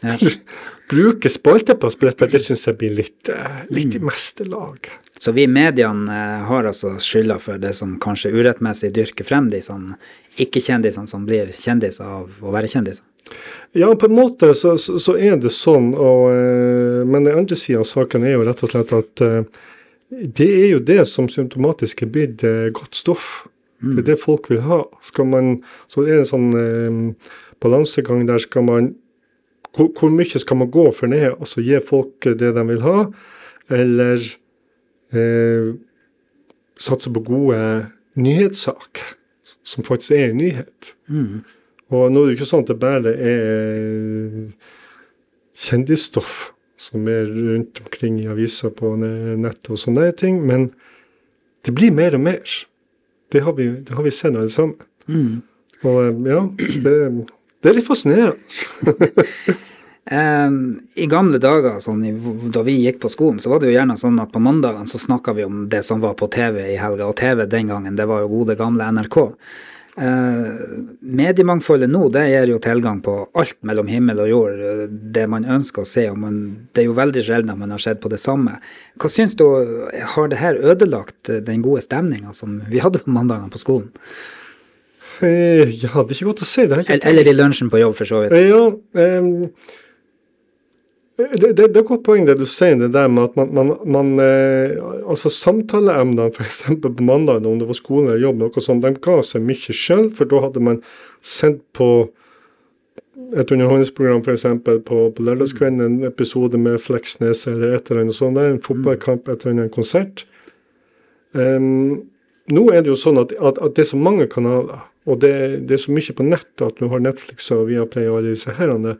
Ja. 0.00 0.16
Bruke 0.90 1.30
spalteplass 1.30 1.96
på 1.96 2.06
dette, 2.06 2.28
det 2.30 2.40
syns 2.44 2.62
jeg 2.68 2.78
blir 2.78 2.92
litt, 2.94 3.28
eh, 3.28 3.62
litt 3.74 3.96
i 3.98 4.02
meste 4.02 4.44
lag. 4.46 4.86
Så 5.18 5.32
vi 5.34 5.42
i 5.42 5.50
mediene 5.50 6.12
eh, 6.12 6.44
har 6.46 6.68
altså 6.68 6.92
skylda 7.02 7.40
for 7.42 7.58
det 7.58 7.72
som 7.74 7.96
kanskje 8.02 8.30
urettmessig 8.30 8.92
dyrker 8.94 9.26
frem 9.26 9.48
de 9.50 9.62
sånn 9.64 9.96
ikke-kjendisene 10.38 11.10
som 11.10 11.24
blir 11.26 11.50
kjendiser 11.58 12.06
av 12.06 12.30
å 12.38 12.54
være 12.54 12.70
kjendiser. 12.70 13.02
Ja, 13.74 13.90
på 13.98 14.06
en 14.06 14.14
måte 14.14 14.52
så, 14.54 14.76
så, 14.78 15.00
så 15.02 15.16
er 15.18 15.40
det 15.42 15.50
sånn, 15.50 15.90
og, 15.96 16.28
eh, 16.30 17.02
men 17.02 17.26
den 17.26 17.42
andre 17.42 17.58
sida 17.58 17.82
av 17.82 17.90
saken 17.90 18.22
er 18.22 18.36
jo 18.36 18.46
rett 18.46 18.62
og 18.62 18.74
slett 18.74 18.94
at 18.94 19.26
det 20.06 20.46
er 20.46 20.68
jo 20.70 20.78
det 20.86 21.00
som 21.10 21.26
symptomatisk 21.26 22.04
er 22.06 22.10
blitt 22.14 22.46
godt 22.76 22.94
stoff. 22.94 23.48
Det 23.80 23.98
er 24.02 24.06
det 24.12 24.20
folk 24.22 24.48
vil 24.50 24.62
ha. 24.64 24.82
Skal 25.04 25.26
man, 25.28 25.50
så 25.92 26.04
det 26.06 26.14
er 26.14 26.22
en 26.22 26.30
sånn 26.30 26.46
eh, 26.56 27.00
balansegang 27.62 28.24
der 28.28 28.40
skal 28.42 28.64
man 28.64 28.94
hvor, 29.76 29.90
hvor 29.92 30.08
mye 30.08 30.40
skal 30.40 30.56
man 30.56 30.70
gå 30.72 30.86
for 30.96 31.10
ned? 31.12 31.34
Altså 31.36 31.60
gi 31.60 31.76
folk 31.84 32.24
det 32.40 32.54
de 32.56 32.62
vil 32.70 32.80
ha, 32.80 32.94
eller 33.76 34.22
eh, 35.12 35.74
satse 36.80 37.12
på 37.12 37.20
gode 37.26 37.58
nyhetssaker, 38.16 39.10
som 39.66 39.84
faktisk 39.84 40.16
er 40.16 40.30
en 40.30 40.40
nyhet. 40.40 40.94
Og 41.92 42.08
nå 42.10 42.22
er 42.22 42.30
det 42.30 42.38
ikke 42.38 42.48
sånn 42.48 42.64
at 42.64 42.72
det 42.72 42.78
bare 42.80 43.12
er 43.12 44.48
kjendisstoff 45.56 46.50
som 46.80 47.06
er 47.08 47.28
rundt 47.32 47.80
omkring 47.84 48.18
i 48.20 48.28
aviser 48.28 48.72
på 48.76 48.94
ne- 49.00 49.36
nettet 49.40 49.70
og 49.72 49.78
sånne 49.80 50.08
ting, 50.16 50.40
men 50.44 50.70
det 51.64 51.72
blir 51.76 51.92
mer 51.92 52.14
og 52.16 52.24
mer. 52.26 52.56
Det 53.32 53.42
har 53.42 53.56
vi, 53.56 53.68
det 53.86 53.94
har 53.94 54.06
vi 54.06 54.14
sett 54.14 54.36
alle 54.36 54.50
sammen. 54.52 54.76
Og 55.84 56.02
eh, 56.02 56.20
ja, 56.32 56.42
det, 56.82 56.96
det 57.62 57.70
er 57.70 57.78
litt 57.78 57.88
fascinerende. 57.88 59.16
um, 60.18 60.58
I 60.94 61.08
gamle 61.10 61.40
dager, 61.42 61.78
sånn, 61.82 62.04
da 62.54 62.64
vi 62.66 62.78
gikk 62.84 63.00
på 63.02 63.10
skolen, 63.12 63.40
så 63.42 63.52
var 63.52 63.62
det 63.62 63.70
jo 63.70 63.76
gjerne 63.76 63.98
sånn 64.00 64.20
at 64.22 64.32
på 64.34 64.42
mandagene 64.42 64.88
så 64.90 65.00
snakka 65.02 65.36
vi 65.36 65.46
om 65.46 65.64
det 65.72 65.82
som 65.86 66.02
var 66.04 66.16
på 66.18 66.30
TV 66.32 66.62
i 66.72 66.80
helga, 66.80 67.08
og 67.08 67.18
TV 67.20 67.46
den 67.50 67.72
gangen, 67.72 67.98
det 67.98 68.08
var 68.08 68.24
jo 68.24 68.32
gode, 68.38 68.58
gamle 68.58 68.88
NRK. 68.96 69.18
Eh, 69.96 70.48
mediemangfoldet 71.00 71.88
nå, 71.88 72.02
det 72.12 72.26
gir 72.28 72.50
jo 72.52 72.58
tilgang 72.60 72.98
på 73.00 73.14
alt 73.40 73.56
mellom 73.64 73.88
himmel 73.88 74.18
og 74.26 74.28
jord, 74.28 74.58
eh, 74.60 74.82
det 75.16 75.24
man 75.32 75.46
ønsker 75.48 75.86
å 75.86 75.88
se, 75.88 76.04
og 76.12 76.18
man, 76.20 76.34
det 76.76 76.82
er 76.82 76.90
jo 76.90 76.96
veldig 76.98 77.22
sjelden 77.24 77.54
at 77.54 77.60
man 77.62 77.72
har 77.72 77.80
sett 77.80 78.02
på 78.02 78.10
det 78.12 78.20
samme. 78.20 78.58
Hva 79.00 79.10
syns 79.12 79.38
du, 79.40 79.46
har 80.12 80.28
det 80.28 80.42
her 80.42 80.60
ødelagt 80.60 81.30
eh, 81.32 81.40
den 81.46 81.64
gode 81.64 81.80
stemninga 81.86 82.36
som 82.36 82.58
vi 82.68 82.82
hadde 82.84 83.00
på 83.06 83.14
mandagene 83.14 83.48
på 83.52 83.62
skolen? 83.62 83.88
Ja, 85.16 85.24
det 86.04 86.12
er 86.12 86.12
ikke 86.12 86.28
godt 86.28 86.44
å 86.44 86.50
si. 86.50 86.66
Det 86.68 86.82
Eller, 86.82 87.00
eller 87.08 87.30
i 87.30 87.32
lunsjen 87.32 87.72
på 87.72 87.80
jobb, 87.80 87.94
for 87.96 88.10
så 88.10 88.18
vidt. 88.26 88.36
Ja, 88.50 88.66
ehm, 89.00 89.46
det, 91.16 91.28
det, 91.40 91.52
det 91.56 91.64
er 91.64 91.80
et 91.80 91.88
godt 91.88 92.02
poeng 92.04 92.26
det 92.28 92.36
du 92.36 92.44
sier, 92.48 92.76
det 92.76 92.90
der 92.92 93.08
med 93.08 93.30
at 93.30 93.36
man, 93.38 93.52
man, 93.56 93.72
man 93.88 94.12
eh, 94.20 94.76
Altså 95.08 95.30
samtaleemnene 95.32 96.28
f.eks. 96.28 96.62
på 96.82 96.92
mandag, 97.00 97.46
om 97.46 97.58
det 97.60 97.68
var 97.68 97.78
skole 97.78 98.10
eller 98.10 98.20
jobb, 98.20 98.42
noe 98.42 98.64
sånt, 98.64 98.84
de 98.84 98.92
ga 99.00 99.16
seg 99.24 99.44
mye 99.46 99.76
sjøl, 99.80 100.10
for 100.12 100.28
da 100.28 100.42
hadde 100.44 100.62
man 100.66 100.82
sendt 101.24 101.62
på 101.76 101.88
et 103.36 103.50
underholdningsprogram 103.50 104.20
f.eks. 104.26 104.44
på, 104.66 104.76
på 105.16 105.24
lørdagskvelden, 105.24 105.80
en 105.86 106.10
episode 106.10 106.60
med 106.60 106.76
Fleksnes 106.84 107.46
eller 107.48 107.78
et 107.78 107.88
eller 107.88 108.04
annet 108.04 108.18
sånt, 108.18 108.42
en 108.42 108.60
fotballkamp, 108.62 109.30
et 109.30 109.40
eller 109.40 109.56
annet, 109.56 109.70
en 109.70 109.76
konsert. 109.78 110.26
Um, 111.32 112.04
nå 112.52 112.66
er 112.70 112.84
det 112.84 112.92
jo 112.92 112.98
sånn 113.00 113.18
at, 113.22 113.32
at, 113.40 113.56
at 113.58 113.74
det 113.74 113.86
er 113.86 113.90
så 113.94 113.98
mange 113.98 114.28
kanaler, 114.30 114.84
og 115.08 115.24
det, 115.24 115.32
det 115.66 115.78
er 115.78 115.82
så 115.82 115.96
mye 115.96 116.18
på 116.18 116.28
nettet 116.28 116.66
at 116.68 116.78
du 116.78 116.90
har 116.92 117.02
Netflix 117.02 117.48
og 117.54 117.66
Viaplay 117.70 118.06
og 118.10 118.20
alle 118.20 118.36
disse 118.36 118.54
herrene, 118.58 118.94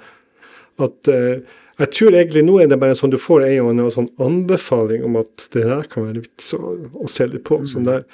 at 0.82 1.12
eh, 1.12 1.44
jeg 1.76 1.92
tror 1.92 2.14
egentlig 2.14 2.42
nå 2.46 2.56
er 2.60 2.70
det 2.70 2.78
bare 2.80 2.96
sånn 2.96 3.12
du 3.12 3.18
får 3.20 3.44
en 3.44 3.66
og 3.66 3.70
annen 3.74 3.92
sånn 3.92 4.08
anbefaling 4.22 5.04
om 5.04 5.18
at 5.20 5.48
det 5.52 5.66
her 5.68 5.84
kan 5.92 6.08
være 6.08 6.22
vits 6.24 6.54
å, 6.56 6.72
å 6.96 7.08
se 7.10 7.26
litt 7.28 7.44
på. 7.48 7.60
sånn 7.68 7.84
der. 7.88 8.06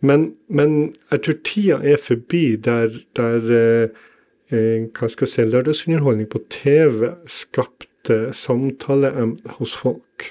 Men, 0.00 0.30
men 0.48 0.94
jeg 1.12 1.24
tror 1.26 1.38
tida 1.44 1.78
er 1.84 2.00
forbi 2.00 2.44
der, 2.64 2.96
der 3.18 3.52
eh, 3.58 4.02
eh, 4.48 4.88
hva 4.96 5.10
skal 5.12 5.28
jeg 5.28 5.34
si, 5.34 5.46
lørdagsunderholdning 5.52 6.30
på 6.32 6.40
TV 6.52 7.10
skapte 7.28 8.22
samtaleemner 8.36 9.58
hos 9.60 9.76
folk. 9.76 10.30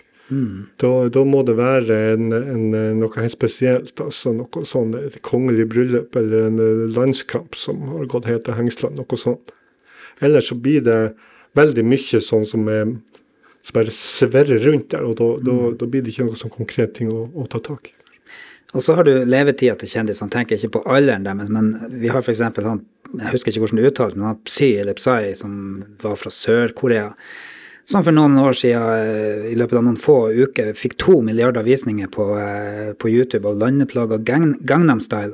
Da, 0.77 0.89
da 1.09 1.23
må 1.25 1.41
det 1.45 1.55
være 1.57 1.95
en, 2.13 2.33
en, 2.37 2.65
noe 2.99 3.15
helt 3.15 3.33
spesielt. 3.33 3.95
altså 4.01 4.33
Noe 4.37 4.65
sånn 4.67 4.93
kongelig 5.25 5.65
bryllup 5.71 6.17
eller 6.19 6.49
en 6.49 6.61
eh, 6.61 6.83
landskamp 6.93 7.57
som 7.57 7.81
har 7.95 8.09
gått 8.11 8.29
helt 8.29 8.45
til 8.45 8.57
hengslene. 8.57 9.01
Noe 9.01 9.17
sånt. 9.19 9.53
Ellers 10.25 10.51
så 10.51 10.57
blir 10.59 10.83
det 10.85 11.01
veldig 11.57 11.85
mye 11.85 12.21
sånn 12.23 12.45
som, 12.47 12.67
er, 12.69 12.91
som 13.65 13.79
bare 13.79 13.93
sverrer 13.95 14.61
rundt 14.65 14.91
der, 14.93 15.05
og 15.07 15.17
da, 15.19 15.29
da, 15.45 15.57
da 15.79 15.89
blir 15.89 16.05
det 16.05 16.13
ikke 16.13 16.29
noe 16.29 16.39
sånn 16.39 16.53
konkret 16.53 16.95
ting 16.97 17.11
å, 17.13 17.25
å 17.33 17.47
ta 17.49 17.61
tak 17.63 17.91
i. 17.91 17.95
Og 18.77 18.83
så 18.85 18.93
har 18.93 19.07
du 19.07 19.23
levetida 19.25 19.73
til 19.81 19.89
kjendisene. 19.89 20.29
Tenker 20.29 20.59
ikke 20.59 20.75
på 20.75 20.83
alderen 20.93 21.23
deres, 21.25 21.49
men 21.49 21.71
vi 21.89 22.11
har 22.13 22.21
f.eks. 22.21 22.43
han 22.61 22.83
jeg 23.17 23.31
husker 23.33 23.49
ikke 23.51 23.63
hvordan 23.63 23.79
det 23.79 23.89
uttales, 23.89 24.17
men 24.17 24.27
han 24.29 24.43
Psy 24.45 24.67
eller 24.83 24.97
Psy, 24.99 25.31
som 25.39 25.53
var 26.03 26.19
fra 26.21 26.29
Sør-Korea. 26.33 27.07
Som 27.89 28.03
for 28.05 28.13
noen 28.13 28.37
år 28.37 28.53
siden, 28.53 29.47
i 29.49 29.55
løpet 29.57 29.79
av 29.79 29.87
noen 29.87 29.97
få 29.97 30.17
uker, 30.29 30.75
fikk 30.77 30.93
to 31.01 31.17
milliarder 31.25 31.65
visninger 31.65 32.11
på, 32.13 32.27
eh, 32.37 32.91
på 32.93 33.09
YouTube 33.09 33.49
av 33.49 33.57
landeplaga 33.57 34.19
Gang, 34.21 34.53
Gangnam 34.61 35.01
Style. 35.01 35.33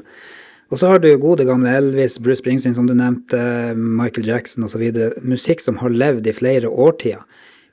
Og 0.74 0.80
så 0.82 0.90
har 0.90 1.02
du 1.02 1.12
gode 1.22 1.46
gamle 1.46 1.70
Elvis, 1.78 2.18
Bruce 2.20 2.42
Springsteen 2.42 2.74
som 2.78 2.88
du 2.90 2.96
nevnte, 2.98 3.38
Michael 3.78 4.26
Jackson 4.32 4.66
osv. 4.66 4.82
Musikk 5.22 5.62
som 5.62 5.78
har 5.82 5.94
levd 5.94 6.26
i 6.28 6.34
flere 6.34 6.72
årtier. 6.72 7.22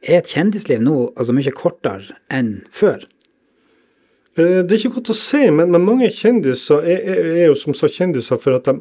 Er 0.02 0.18
et 0.20 0.32
kjendisliv 0.34 0.82
nå 0.82 0.96
altså 1.14 1.32
mye 1.36 1.54
kortere 1.56 2.16
enn 2.34 2.58
før? 2.74 3.04
Eh, 4.36 4.60
Det 4.62 4.72
er 4.72 4.80
ikke 4.82 4.96
godt 4.98 5.12
å 5.14 5.16
si, 5.16 5.44
men, 5.54 5.72
mange 5.84 6.10
kjendiser 6.12 6.84
er, 6.84 7.00
er, 7.14 7.30
er 7.42 7.46
jo 7.46 7.56
som 7.58 7.76
sagt 7.76 7.96
kjendiser 7.96 8.40
for 8.42 8.58
at 8.58 8.68
de, 8.68 8.76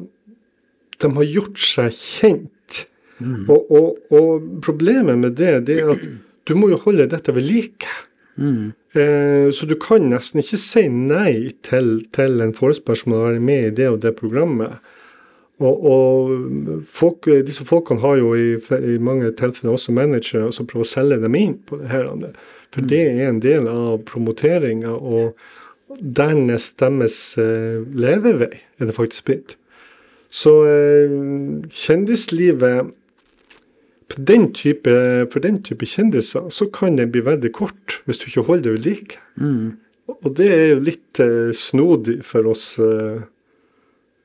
de 1.00 1.12
har 1.16 1.28
gjort 1.30 1.58
seg 1.62 1.96
kjent. 1.96 2.86
Og, 3.22 3.68
og, 3.70 3.98
og 4.10 4.46
problemet 4.66 5.20
med 5.20 5.36
det, 5.38 5.52
det 5.68 5.76
er 5.78 5.92
at 5.94 6.06
du 6.48 6.56
må 6.58 6.72
jo 6.72 6.78
holde 6.82 7.04
dette 7.12 7.30
ved 7.36 7.44
like. 7.46 7.86
Eh, 8.40 8.72
så 8.92 9.64
du 9.64 9.72
kan 9.80 10.10
nesten 10.10 10.42
ikke 10.42 10.58
si 10.60 10.82
nei 10.92 11.52
til, 11.64 12.02
til 12.12 12.42
en 12.44 12.52
forespørsel 12.52 13.08
om 13.08 13.14
å 13.16 13.22
være 13.22 13.40
med 13.40 13.68
i 13.70 13.76
det 13.78 13.86
og 13.88 14.02
det 14.02 14.12
programmet. 14.18 14.82
Og, 15.62 15.84
og 15.86 16.82
folk, 16.90 17.28
disse 17.46 17.64
folkene 17.68 18.02
har 18.02 18.18
jo 18.18 18.32
i, 18.36 18.56
i 18.58 18.98
mange 19.02 19.30
tilfeller 19.38 19.76
også 19.76 19.94
managere 19.96 20.50
som 20.52 20.68
prøver 20.68 20.86
å 20.86 20.90
selge 20.92 21.20
dem 21.22 21.38
inn 21.38 21.56
på 21.68 21.78
det 21.80 21.90
her. 21.92 22.08
For 22.74 22.88
det 22.88 23.02
er 23.14 23.28
en 23.28 23.42
del 23.44 23.68
av 23.70 24.02
promoteringa, 24.08 24.92
og 24.96 25.36
dernest 26.00 26.78
deres 26.80 27.18
eh, 27.40 27.82
levevei 27.92 28.54
er 28.80 28.88
det 28.88 28.96
faktisk 28.96 29.28
blitt. 29.28 29.56
Så 30.32 30.54
eh, 30.64 31.12
kjendislivet 31.68 32.92
den 34.18 34.52
type, 34.52 34.92
For 35.32 35.40
den 35.40 35.62
type 35.62 35.86
kjendiser 35.86 36.50
så 36.50 36.66
kan 36.72 36.96
den 36.96 37.12
bli 37.12 37.22
veldig 37.24 37.52
kort 37.52 38.00
hvis 38.06 38.18
du 38.18 38.26
ikke 38.28 38.46
holder 38.48 38.62
det 38.62 38.72
ved 38.72 38.86
like. 38.86 39.18
Og 40.22 40.34
det 40.36 40.48
er 40.52 40.66
jo 40.74 40.80
litt 40.88 41.20
eh, 41.22 41.52
snodig 41.56 42.18
for 42.26 42.46
oss 42.50 42.78
eh, 42.82 43.22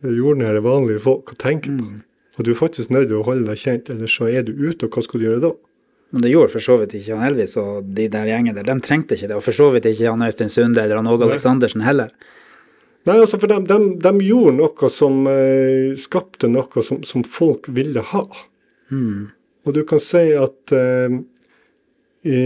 jordnære, 0.04 0.64
vanlige 0.66 1.04
folk 1.06 1.32
å 1.34 1.38
tenke 1.40 1.72
på. 1.78 1.86
Og 2.38 2.46
du 2.46 2.52
er 2.52 2.60
faktisk 2.60 2.92
nødt 2.94 3.08
til 3.10 3.18
å 3.22 3.26
holde 3.26 3.48
deg 3.50 3.58
kjent, 3.58 3.90
ellers 3.90 4.14
så 4.18 4.28
er 4.30 4.44
du 4.46 4.52
ute, 4.54 4.86
og 4.86 4.94
hva 4.94 5.02
skal 5.06 5.22
du 5.22 5.26
gjøre 5.26 5.42
da? 5.42 5.54
Men 6.14 6.24
det 6.24 6.32
gjorde 6.32 6.54
for 6.54 6.64
så 6.64 6.78
vidt 6.80 6.94
ikke 6.96 7.18
han 7.18 7.28
Elvis 7.28 7.58
og 7.60 7.88
de 7.98 8.06
der 8.12 8.30
gjengene 8.30 8.62
der. 8.62 8.68
De 8.70 8.84
trengte 8.86 9.18
ikke 9.18 9.28
det. 9.28 9.38
Og 9.40 9.44
for 9.44 9.58
så 9.58 9.70
vidt 9.74 9.88
ikke 9.90 10.12
han 10.14 10.24
Øystein 10.24 10.52
Sunde 10.54 10.84
eller 10.84 11.02
han 11.02 11.10
Åge 11.12 11.26
Aleksandersen 11.28 11.84
heller. 11.84 12.14
Nei, 13.08 13.18
altså 13.24 13.40
for 13.40 13.52
de, 13.52 13.58
de, 13.68 13.80
de 14.04 14.12
gjorde 14.28 14.54
noe 14.58 14.90
som 14.92 15.28
eh, 15.32 15.96
skapte 16.00 16.50
noe 16.52 16.84
som, 16.84 17.02
som 17.08 17.24
folk 17.28 17.68
ville 17.76 18.04
ha. 18.14 18.24
Og 19.68 19.76
du 19.76 19.84
kan 19.88 20.00
si 20.00 20.24
at 20.40 20.74
eh, 20.76 21.18
i, 22.28 22.38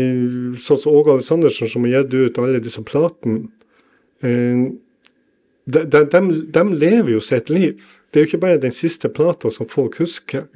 sånn 0.61 0.79
som 0.79 0.95
Åge 0.97 1.15
Aleksandersen, 1.15 1.69
som 1.69 1.85
har 1.85 2.01
gitt 2.01 2.15
ut 2.17 2.39
alle 2.41 2.61
disse 2.63 2.81
platene 2.85 3.45
eh, 4.25 4.71
de, 5.71 5.83
de, 5.85 6.01
de, 6.09 6.21
de 6.51 6.63
lever 6.73 7.13
jo 7.13 7.21
sitt 7.23 7.51
liv. 7.53 7.77
Det 8.09 8.19
er 8.19 8.25
jo 8.25 8.31
ikke 8.31 8.41
bare 8.41 8.61
den 8.63 8.73
siste 8.75 9.11
plata 9.13 9.51
som 9.53 9.69
folk 9.69 9.99
husker. 10.01 10.47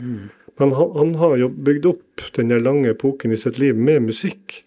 Men 0.59 0.73
han, 0.75 0.91
han 0.97 1.13
har 1.21 1.37
jo 1.39 1.49
bygd 1.49 1.85
opp 1.91 2.23
den 2.35 2.51
der 2.51 2.63
lange 2.63 2.91
epoken 2.91 3.31
i 3.31 3.39
sitt 3.39 3.59
liv 3.61 3.77
med 3.77 4.09
musikk. 4.09 4.63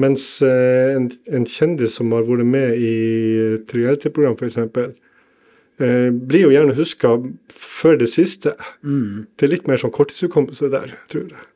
Mens 0.00 0.38
eh, 0.46 0.94
en, 0.94 1.10
en 1.34 1.46
kjendis 1.50 1.98
som 1.98 2.14
har 2.14 2.24
vært 2.28 2.46
med 2.48 2.78
i 2.78 2.94
et 3.56 3.74
reality-program, 3.74 4.38
f.eks., 4.38 4.94
eh, 5.82 6.08
blir 6.12 6.46
jo 6.46 6.52
gjerne 6.54 6.76
huska 6.78 7.14
før 7.60 7.98
det 8.00 8.10
siste. 8.12 8.54
Det 8.82 9.46
er 9.46 9.54
litt 9.54 9.70
mer 9.70 9.80
sånn 9.80 9.94
korttidshukommelse 9.94 10.70
der, 10.72 10.94
tror 11.12 11.28
jeg. 11.28 11.46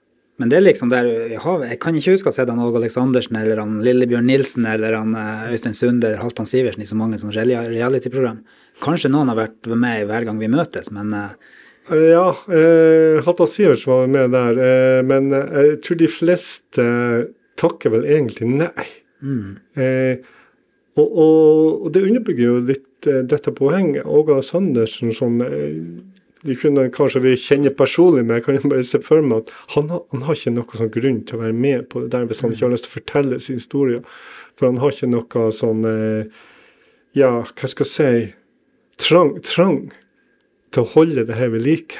Men 0.40 0.50
det 0.50 0.56
er 0.58 0.64
liksom 0.64 0.90
der 0.90 1.06
Jeg, 1.06 1.38
har, 1.44 1.62
jeg 1.62 1.78
kan 1.82 1.94
ikke 1.94 2.16
huske 2.16 2.26
å 2.26 2.32
ha 2.32 2.36
sett 2.36 2.50
Åge 2.50 2.80
Aleksandersen 2.80 3.36
eller 3.38 3.60
han 3.62 3.76
Lillebjørn 3.86 4.26
Nilsen 4.26 4.66
eller 4.66 4.96
han 4.98 5.14
eh, 5.18 5.52
Øystein 5.54 5.76
Sunde 5.78 6.08
eller 6.08 6.22
Halvdan 6.24 6.48
Sivertsen 6.50 6.82
i 6.82 6.88
så 6.88 6.98
mange 6.98 7.20
sånne 7.22 7.44
reality-program. 7.70 8.40
Kanskje 8.82 9.12
noen 9.14 9.30
har 9.30 9.38
vært 9.38 9.70
med 9.70 10.08
hver 10.10 10.26
gang 10.26 10.40
vi 10.42 10.50
møtes, 10.50 10.90
men 10.94 11.14
eh, 11.14 11.54
Ja, 12.10 12.26
eh, 12.50 13.22
Hatta 13.22 13.46
Sivertsen 13.46 13.92
var 13.92 14.10
med 14.10 14.34
der, 14.34 14.58
eh, 14.66 15.00
men 15.06 15.30
jeg 15.30 15.78
tror 15.87 16.02
de 16.02 16.10
fleste 16.10 16.87
takker 17.60 17.94
vel 17.94 18.08
egentlig 18.10 18.50
nei. 18.50 18.88
Eh, 19.78 20.18
og, 20.96 21.07
og, 21.18 21.85
og 21.87 21.92
det 21.94 22.02
underbygger 22.07 22.44
jo 22.44 22.59
litt 22.68 23.09
eh, 23.11 23.22
dette 23.26 23.50
poenget. 23.57 24.04
Åga 24.07 24.40
Sandersen, 24.46 25.11
som 25.16 25.40
eh, 25.42 25.74
de 26.44 26.54
kunne 26.61 26.87
kanskje 26.92 27.22
vi 27.24 27.33
kjenne 27.40 27.70
personlig, 27.74 28.22
men 28.28 28.37
jeg 28.38 28.44
kan 28.44 28.59
jo 28.61 28.68
bare 28.70 28.85
se 28.85 29.00
for 29.02 29.22
meg 29.24 29.42
at 29.46 29.52
han, 29.74 29.88
har- 29.90 30.04
han 30.12 30.22
har 30.28 30.37
ikke 30.38 30.52
noen 30.54 30.78
sånn 30.80 30.92
grunn 30.94 31.20
til 31.26 31.38
å 31.38 31.42
være 31.42 31.57
med 31.57 31.87
på 31.90 32.02
det 32.04 32.11
der 32.14 32.26
hvis 32.28 32.42
han 32.44 32.52
ikke 32.52 32.66
har 32.68 32.74
lyst 32.76 32.85
til 32.87 32.92
å 32.92 32.98
fortelle 33.00 33.40
sin 33.40 33.57
historie. 33.59 34.02
For 34.54 34.68
han 34.70 34.78
har 34.83 34.92
ikke 34.94 35.09
noe 35.11 35.50
sånn 35.57 35.85
eh, 35.88 36.42
Ja, 37.18 37.30
hva 37.46 37.68
skal 37.70 37.87
jeg 37.87 37.92
si 37.94 38.33
Trang, 38.98 39.33
trang 39.42 39.80
til 40.74 40.85
å 40.85 40.90
holde 40.92 41.24
det 41.26 41.35
her 41.35 41.48
ved 41.50 41.64
like. 41.66 41.98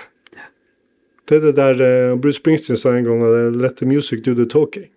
Det 1.27 1.39
er 1.41 1.45
det 1.49 1.55
der 1.59 1.81
eh, 1.83 2.15
Bruce 2.21 2.39
Springsteen 2.39 2.77
sa 2.79 2.93
en 2.95 3.07
gang, 3.09 3.23
'let 3.59 3.77
the 3.81 3.87
music 3.91 4.23
do 4.23 4.35
the 4.39 4.45
talking'. 4.47 4.91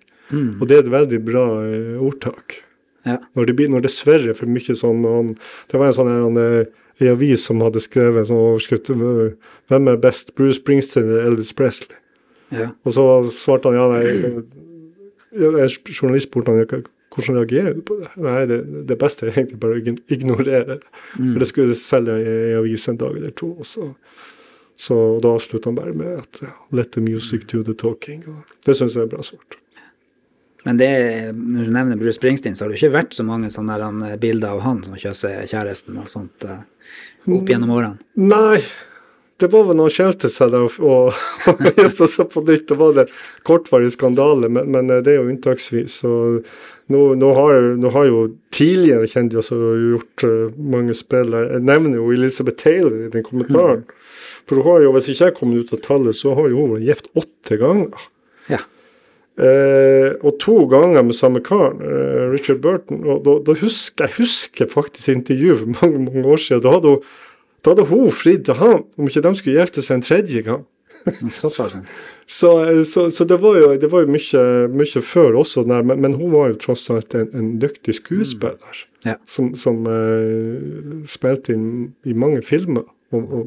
Og 0.62 0.67
det 0.67 0.75
er 0.75 0.83
et 0.83 0.91
veldig 0.91 1.19
bra 1.25 1.45
eh, 1.65 1.95
ordtak. 2.03 2.60
Ja. 3.07 3.17
Når 3.37 3.47
det, 3.49 3.55
blir, 3.55 3.71
når 3.71 3.85
det 3.85 3.93
sverrer 3.93 4.35
for 4.37 4.51
mye 4.51 4.75
sånn 4.75 5.05
han, 5.07 5.31
Det 5.71 5.79
var 5.79 5.89
en 5.89 5.97
sånn 5.97 6.11
her, 6.11 6.25
han, 6.25 6.41
eh, 6.41 6.87
en 6.97 7.13
avis 7.13 7.45
som 7.47 7.61
hadde 7.63 7.83
skrevet 7.83 8.23
en 8.23 8.29
sånn 8.31 8.43
overskrift 8.43 8.91
eh, 8.93 9.31
'Hvem 9.69 9.89
er 9.93 10.03
best, 10.03 10.35
Bruce 10.35 10.59
Springsteen 10.59 11.07
eller 11.07 11.31
Elvis 11.31 11.53
Presley?' 11.55 11.99
ja. 12.51 12.71
Og 12.83 12.93
så 12.95 13.07
svarte 13.35 13.71
han 13.71 13.79
ja, 13.79 13.87
nei 13.91 14.45
En 15.37 15.67
journalist 15.91 16.29
spurte 16.29 16.53
han 16.53 16.85
hvordan 17.17 17.35
reagerer 17.39 17.73
du 17.73 17.81
på 17.81 17.97
det? 17.97 18.09
Nei, 18.21 18.45
det, 18.49 18.57
det 18.89 18.97
beste 19.01 19.25
er 19.25 19.33
egentlig 19.33 19.59
bare 19.61 19.79
å 19.79 19.93
ignorere 20.13 20.77
det. 20.77 20.89
For 21.15 21.41
det 21.41 21.49
skulle 21.49 21.77
selge 21.79 22.17
i, 22.21 22.33
i 22.51 22.57
avis 22.59 22.87
en 22.91 22.99
dag 23.01 23.15
eller 23.17 23.33
to. 23.37 23.49
Og 23.57 23.65
så, 23.65 23.87
så 24.77 24.97
da 25.23 25.33
avslutta 25.33 25.71
han 25.71 25.79
bare 25.79 25.95
med 25.97 26.19
at 26.21 26.41
'let 26.71 26.93
the 26.93 27.01
music 27.01 27.47
do 27.51 27.63
the 27.63 27.73
talking'. 27.73 28.27
Og 28.29 28.53
det 28.65 28.77
syns 28.77 28.95
jeg 28.95 29.07
er 29.07 29.13
bra 29.15 29.25
svart. 29.25 29.57
Men 30.67 30.80
det, 30.82 30.91
når 31.32 31.69
du 31.69 31.71
nevner 31.71 31.99
Bruce 31.99 32.17
Springsteen, 32.17 32.56
så 32.58 32.65
har 32.65 32.73
det 32.73 32.82
ikke 32.82 32.95
vært 32.97 33.15
så 33.15 33.23
mange 33.23 33.47
sånne 33.53 33.77
der, 33.80 34.01
eh, 34.10 34.19
bilder 34.19 34.58
av 34.58 34.65
han 34.65 34.84
som 34.84 34.97
kjøser 34.99 35.45
kjæresten 35.47 35.95
og 36.01 36.10
sånt 36.12 36.43
eh, 36.43 36.65
opp 37.32 37.47
gjennom 37.47 37.71
årene. 37.71 38.01
Nei, 38.19 38.60
det 39.39 39.47
var 39.53 39.67
vel 39.69 39.77
når 39.80 39.88
han 39.88 39.95
skjelte 39.95 40.32
seg 40.34 40.51
der 40.51 40.65
og, 40.67 41.15
gifta 41.77 42.10
seg 42.17 42.27
på 42.34 42.43
nytt. 42.43 42.67
Det 42.67 42.77
var 42.82 42.97
det 42.97 43.08
kortvarig 43.47 43.93
skandale, 43.95 44.51
men, 44.51 44.67
men 44.75 44.91
eh, 44.91 44.99
det 45.06 45.13
er 45.13 45.21
jo 45.21 45.32
unntaksvis. 45.32 46.01
Så 46.01 46.13
nå, 46.91 47.01
nå, 47.21 47.32
har, 47.39 47.71
nå 47.80 47.95
har 47.95 48.12
jo 48.12 48.23
tidligere 48.56 49.08
kjendiser 49.12 49.63
gjort 49.93 50.27
uh, 50.27 50.56
mange 50.58 50.95
spill. 50.97 51.36
Jeg 51.36 51.63
nevner 51.67 51.99
jo 51.99 52.12
Elizabeth 52.15 52.60
Taylor 52.60 53.06
i 53.06 53.12
den 53.13 53.23
kommentaren. 53.27 53.86
For 54.47 54.60
hun 54.60 54.67
har 54.71 54.86
jo, 54.86 54.95
hvis 54.95 55.12
ikke 55.12 55.30
jeg 55.30 55.39
kommer 55.39 55.63
ut 55.63 55.75
av 55.75 55.84
tallet, 55.86 56.15
så 56.15 56.36
har 56.36 56.51
jo 56.51 56.63
hun 56.63 56.75
vært 56.77 56.88
gift 56.88 57.13
åtte 57.19 57.60
ganger. 57.60 58.08
Ja. 58.51 58.63
Eh, 59.38 60.15
og 60.26 60.39
to 60.41 60.63
ganger 60.65 61.04
med 61.06 61.13
samme 61.13 61.43
karen, 61.45 61.82
eh, 61.86 62.26
Richard 62.32 62.62
Burton. 62.63 63.04
Og 63.06 63.21
da, 63.26 63.38
da 63.45 63.58
husker 63.60 64.08
jeg 64.08 64.17
husker 64.17 64.71
faktisk 64.71 65.13
intervjuet 65.13 65.62
for 65.62 65.73
mange 65.82 66.06
mange 66.08 66.26
år 66.26 66.41
siden. 66.41 66.63
Da 66.65 66.73
hadde 66.73 66.95
hun, 66.95 67.04
da 67.62 67.73
hadde 67.73 67.86
hun 67.91 68.12
fridd 68.12 68.47
til 68.47 68.58
han 68.58 68.84
om 68.97 69.08
ikke 69.10 69.21
de 69.28 69.36
skulle 69.38 69.60
gifte 69.62 69.86
seg 69.86 70.00
en 70.00 70.08
tredje 70.08 70.41
gang. 70.41 70.65
så. 71.30 71.69
Så, 72.28 72.50
eh, 72.65 72.84
så, 72.84 73.10
så 73.10 73.23
det 73.23 73.38
var 73.41 73.58
jo, 73.62 73.69
det 73.80 73.91
var 73.91 74.04
jo 74.04 74.12
mye, 74.12 74.43
mye 74.73 75.02
før 75.02 75.38
også, 75.43 75.63
der, 75.63 75.86
men, 75.86 76.02
men 76.02 76.17
hun 76.19 76.34
var 76.34 76.50
jo 76.52 76.60
tross 76.65 76.89
alt 76.91 77.15
en, 77.15 77.30
en 77.38 77.54
dyktig 77.62 77.95
skuespiller. 78.02 78.84
Ja. 79.06 79.15
Som, 79.30 79.54
som 79.56 79.86
eh, 79.88 81.06
spilte 81.08 81.54
inn 81.56 81.69
i 82.04 82.17
mange 82.17 82.41
filmer. 82.41 82.89
Og, 83.15 83.30
og, 83.32 83.45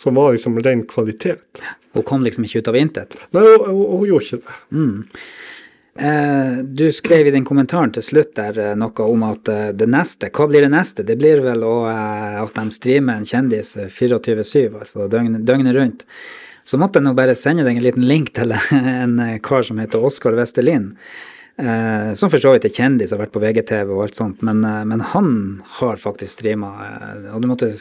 som 0.00 0.14
var 0.14 0.32
liksom 0.36 0.60
ren 0.60 0.84
kvalitet. 0.88 1.62
Hun 1.96 2.06
kom 2.06 2.24
liksom 2.24 2.44
ikke 2.44 2.62
ut 2.62 2.68
av 2.68 2.76
intet. 2.76 3.16
Nei, 3.32 3.42
hun, 3.42 3.68
og 3.72 3.98
hun 4.00 4.08
gjorde 4.10 4.26
ikke 4.26 4.42
det. 4.44 5.20
Eh, 5.98 6.56
du 6.62 6.92
skrev 6.92 7.26
i 7.26 7.32
den 7.32 7.44
kommentaren 7.48 7.92
til 7.96 8.04
slutt 8.04 8.34
der 8.36 8.58
eh, 8.60 8.72
noe 8.76 9.04
om 9.06 9.22
at 9.24 9.48
eh, 9.48 9.70
det 9.72 9.86
neste, 9.88 10.28
hva 10.28 10.44
blir 10.50 10.66
det 10.66 10.72
neste? 10.74 11.06
Det 11.08 11.16
blir 11.16 11.40
vel 11.44 11.64
å, 11.64 11.76
eh, 11.88 12.34
at 12.42 12.58
de 12.58 12.74
streamer 12.76 13.16
en 13.16 13.28
kjendis 13.28 13.72
eh, 13.80 13.88
24-7, 13.88 14.76
altså 14.76 15.06
døgnet, 15.08 15.46
døgnet 15.48 15.76
rundt. 15.76 16.04
Så 16.68 16.76
måtte 16.82 17.00
jeg 17.00 17.06
nå 17.06 17.14
bare 17.16 17.36
sende 17.38 17.64
deg 17.64 17.78
en 17.78 17.86
liten 17.86 18.04
link 18.04 18.34
til 18.36 18.52
en 18.76 19.16
kar 19.46 19.64
som 19.64 19.80
heter 19.80 20.04
Oskar 20.04 20.36
Westerlin. 20.36 20.90
Eh, 21.56 22.12
som 22.18 22.28
for 22.28 22.42
så 22.44 22.52
vidt 22.52 22.68
er 22.68 22.76
kjendis, 22.76 23.14
har 23.14 23.22
vært 23.22 23.32
på 23.32 23.40
VGTV 23.40 23.94
og 23.94 24.04
alt 24.04 24.20
sånt, 24.20 24.44
men, 24.44 24.60
men 24.60 25.06
han 25.14 25.32
har 25.78 25.96
faktisk 26.02 26.36
streama, 26.36 26.74
og 27.32 27.40
du 27.40 27.48
måtte 27.48 27.72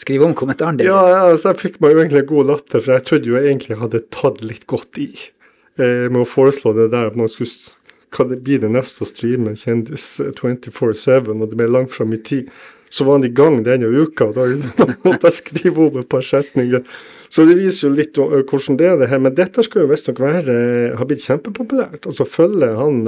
skrive 0.00 0.26
om 0.26 0.34
kommentaren 0.36 0.78
din. 0.78 0.88
Ja, 0.88 1.00
ja 1.10 1.20
altså, 1.28 1.52
jeg 1.52 1.60
fikk 1.64 1.78
meg 1.82 1.94
jo 1.94 2.00
egentlig 2.02 2.24
en 2.24 2.32
god 2.32 2.54
latter, 2.54 2.80
for 2.80 2.96
jeg 2.96 3.06
trodde 3.08 3.30
jo 3.30 3.36
jeg 3.36 3.52
egentlig 3.52 3.78
hadde 3.80 4.02
tatt 4.14 4.40
litt 4.44 4.66
godt 4.70 5.00
i 5.02 5.10
eh, 5.12 6.08
med 6.08 6.22
å 6.22 6.28
foreslå 6.28 6.74
det 6.78 6.90
der 6.94 7.12
at 7.12 7.20
man 7.20 7.30
skulle 7.32 7.76
Hva 8.10 8.24
det 8.26 8.40
blir 8.42 8.58
det 8.58 8.72
neste 8.74 9.04
å 9.04 9.06
streame 9.06 9.52
en 9.52 9.58
kjendis 9.58 10.04
eh, 10.18 10.32
24-7, 10.34 11.30
og 11.30 11.44
det 11.46 11.58
ble 11.58 11.68
langt 11.70 11.92
fram 11.94 12.14
i 12.16 12.18
tid. 12.18 12.50
så 12.90 13.04
var 13.06 13.20
han 13.20 13.24
i 13.28 13.30
gang 13.30 13.60
denne 13.62 13.86
uka. 13.86 14.32
og 14.32 14.34
Da, 14.34 14.48
da 14.80 14.88
måtte 15.06 15.30
jeg 15.30 15.36
skrive 15.36 15.84
om 15.86 16.00
et 16.00 16.08
par 16.10 16.26
setninger. 16.26 16.82
Så 17.30 17.46
det 17.46 17.54
viser 17.60 17.86
jo 17.86 17.94
litt 17.94 18.18
ø, 18.18 18.42
hvordan 18.42 18.80
det 18.80 18.88
er 18.88 18.96
det 18.98 19.10
her. 19.12 19.22
Men 19.22 19.36
dette 19.36 19.62
skal 19.62 19.84
jo 19.84 19.92
visstnok 19.92 20.18
være 20.18 20.56
har 20.98 21.06
blitt 21.06 21.22
kjempepopulært. 21.22 22.08
Og 22.10 22.16
så 22.18 22.26
følger 22.26 22.74
han 22.80 23.04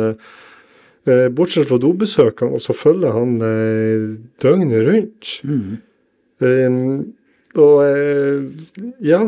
Bortsett 1.34 1.66
fra 1.66 1.80
dobesøkene, 1.82 2.54
og 2.54 2.62
så 2.62 2.76
følger 2.78 3.10
han 3.10 3.32
døgnet 4.38 4.86
rundt. 4.86 5.32
Mm. 5.42 5.80
Um, 6.42 7.14
og 7.60 7.82
eh, 7.84 8.44
ja 9.04 9.22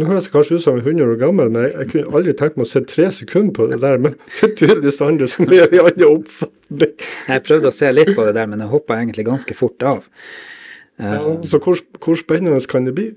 Nå 0.00 0.06
høres 0.08 0.24
jeg 0.28 0.32
kanskje 0.32 0.56
ut 0.56 0.62
som 0.64 0.76
jeg 0.78 0.84
er 0.86 0.92
100 0.94 1.10
år 1.12 1.18
gammel, 1.20 1.48
men 1.52 1.64
jeg, 1.66 1.72
jeg 1.76 1.88
kunne 1.90 2.12
aldri 2.16 2.32
tenkt 2.38 2.54
meg 2.56 2.64
å 2.64 2.68
se 2.70 2.80
tre 2.88 3.08
sekunder 3.12 3.52
på 3.58 3.66
det 3.68 3.80
der. 3.82 3.98
Men 4.00 4.14
det 4.38 4.46
er 4.46 4.54
tydeligvis 4.56 5.00
andre 5.04 5.26
som 5.28 5.50
er 5.50 5.74
i 5.76 5.80
annen 5.82 6.06
oppfatning. 6.06 6.94
Jeg 7.28 7.42
prøvde 7.48 7.68
å 7.68 7.74
se 7.76 7.90
litt 7.92 8.12
på 8.16 8.24
det 8.24 8.32
der, 8.38 8.48
men 8.48 8.62
jeg 8.64 8.70
hoppa 8.70 8.96
egentlig 8.96 9.26
ganske 9.28 9.56
fort 9.58 9.84
av. 9.84 10.06
Eh, 10.96 11.10
Ja, 11.18 11.34
så 11.50 11.60
hvor, 11.60 11.82
hvor 12.00 12.16
spennende 12.16 12.62
kan 12.70 12.88
det 12.88 12.94
bli? 12.96 13.08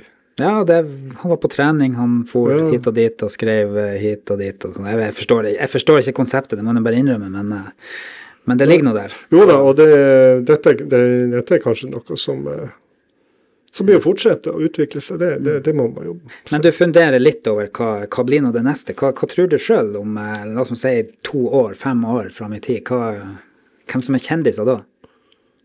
Ja, 0.41 0.63
det, 0.67 0.82
han 1.21 1.29
var 1.32 1.39
på 1.43 1.53
trening, 1.53 1.93
han 1.95 2.23
for 2.27 2.51
Ja. 2.51 2.65
hit 2.73 2.88
og 2.89 2.95
dit 2.97 3.23
og 3.23 3.32
skrev 3.32 3.77
eh, 3.77 3.95
hit 4.01 4.32
og 4.34 4.41
dit. 4.43 4.65
Og 4.67 4.75
sånn. 4.75 4.89
jeg, 4.89 4.99
jeg, 5.06 5.15
forstår, 5.21 5.49
jeg 5.53 5.71
forstår 5.77 6.01
ikke 6.03 6.17
konseptet, 6.19 6.58
det 6.60 6.65
må 6.67 6.73
jeg 6.75 6.84
bare 6.89 6.99
innrømme, 6.99 7.29
men, 7.32 7.53
eh, 7.62 7.97
men 8.49 8.60
det 8.60 8.67
ligger 8.67 8.89
nå 8.89 8.95
der. 8.97 9.13
Jo 9.32 9.45
da, 9.47 9.62
og 9.62 9.77
det, 9.79 9.88
dette, 10.49 10.73
det, 10.84 11.03
dette 11.38 11.60
er 11.62 11.63
kanskje 11.63 11.93
noe 11.93 12.17
som 12.19 12.43
eh, 12.49 12.73
som 13.73 13.88
blir 13.88 13.97
å 13.97 14.03
fortsette 14.03 14.51
å 14.53 14.62
utvikle 14.62 15.01
seg. 15.01 15.19
Det, 15.21 15.31
det, 15.45 15.55
det 15.65 15.73
må 15.73 15.88
man 15.89 16.05
jo 16.05 16.17
Men 16.51 16.62
du 16.62 16.69
funderer 16.75 17.21
litt 17.21 17.47
over 17.49 17.71
hva, 17.73 18.05
hva 18.05 18.25
blir 18.27 18.43
nå 18.45 18.51
det 18.53 18.62
neste? 18.67 18.93
Hva, 18.97 19.13
hva 19.17 19.29
tror 19.29 19.49
du 19.49 19.57
sjøl 19.57 19.95
om 19.97 20.17
eh, 20.21 20.43
la 20.53 20.65
oss 20.65 20.73
si 20.77 20.93
to 21.25 21.47
år, 21.49 21.73
fem 21.79 22.03
år 22.05 22.29
fram 22.36 22.53
i 22.53 22.62
tid? 22.63 22.83
Hva, 22.86 23.15
hvem 23.89 24.05
som 24.05 24.17
er 24.17 24.27
kjendiser 24.27 24.69
da? 24.69 24.77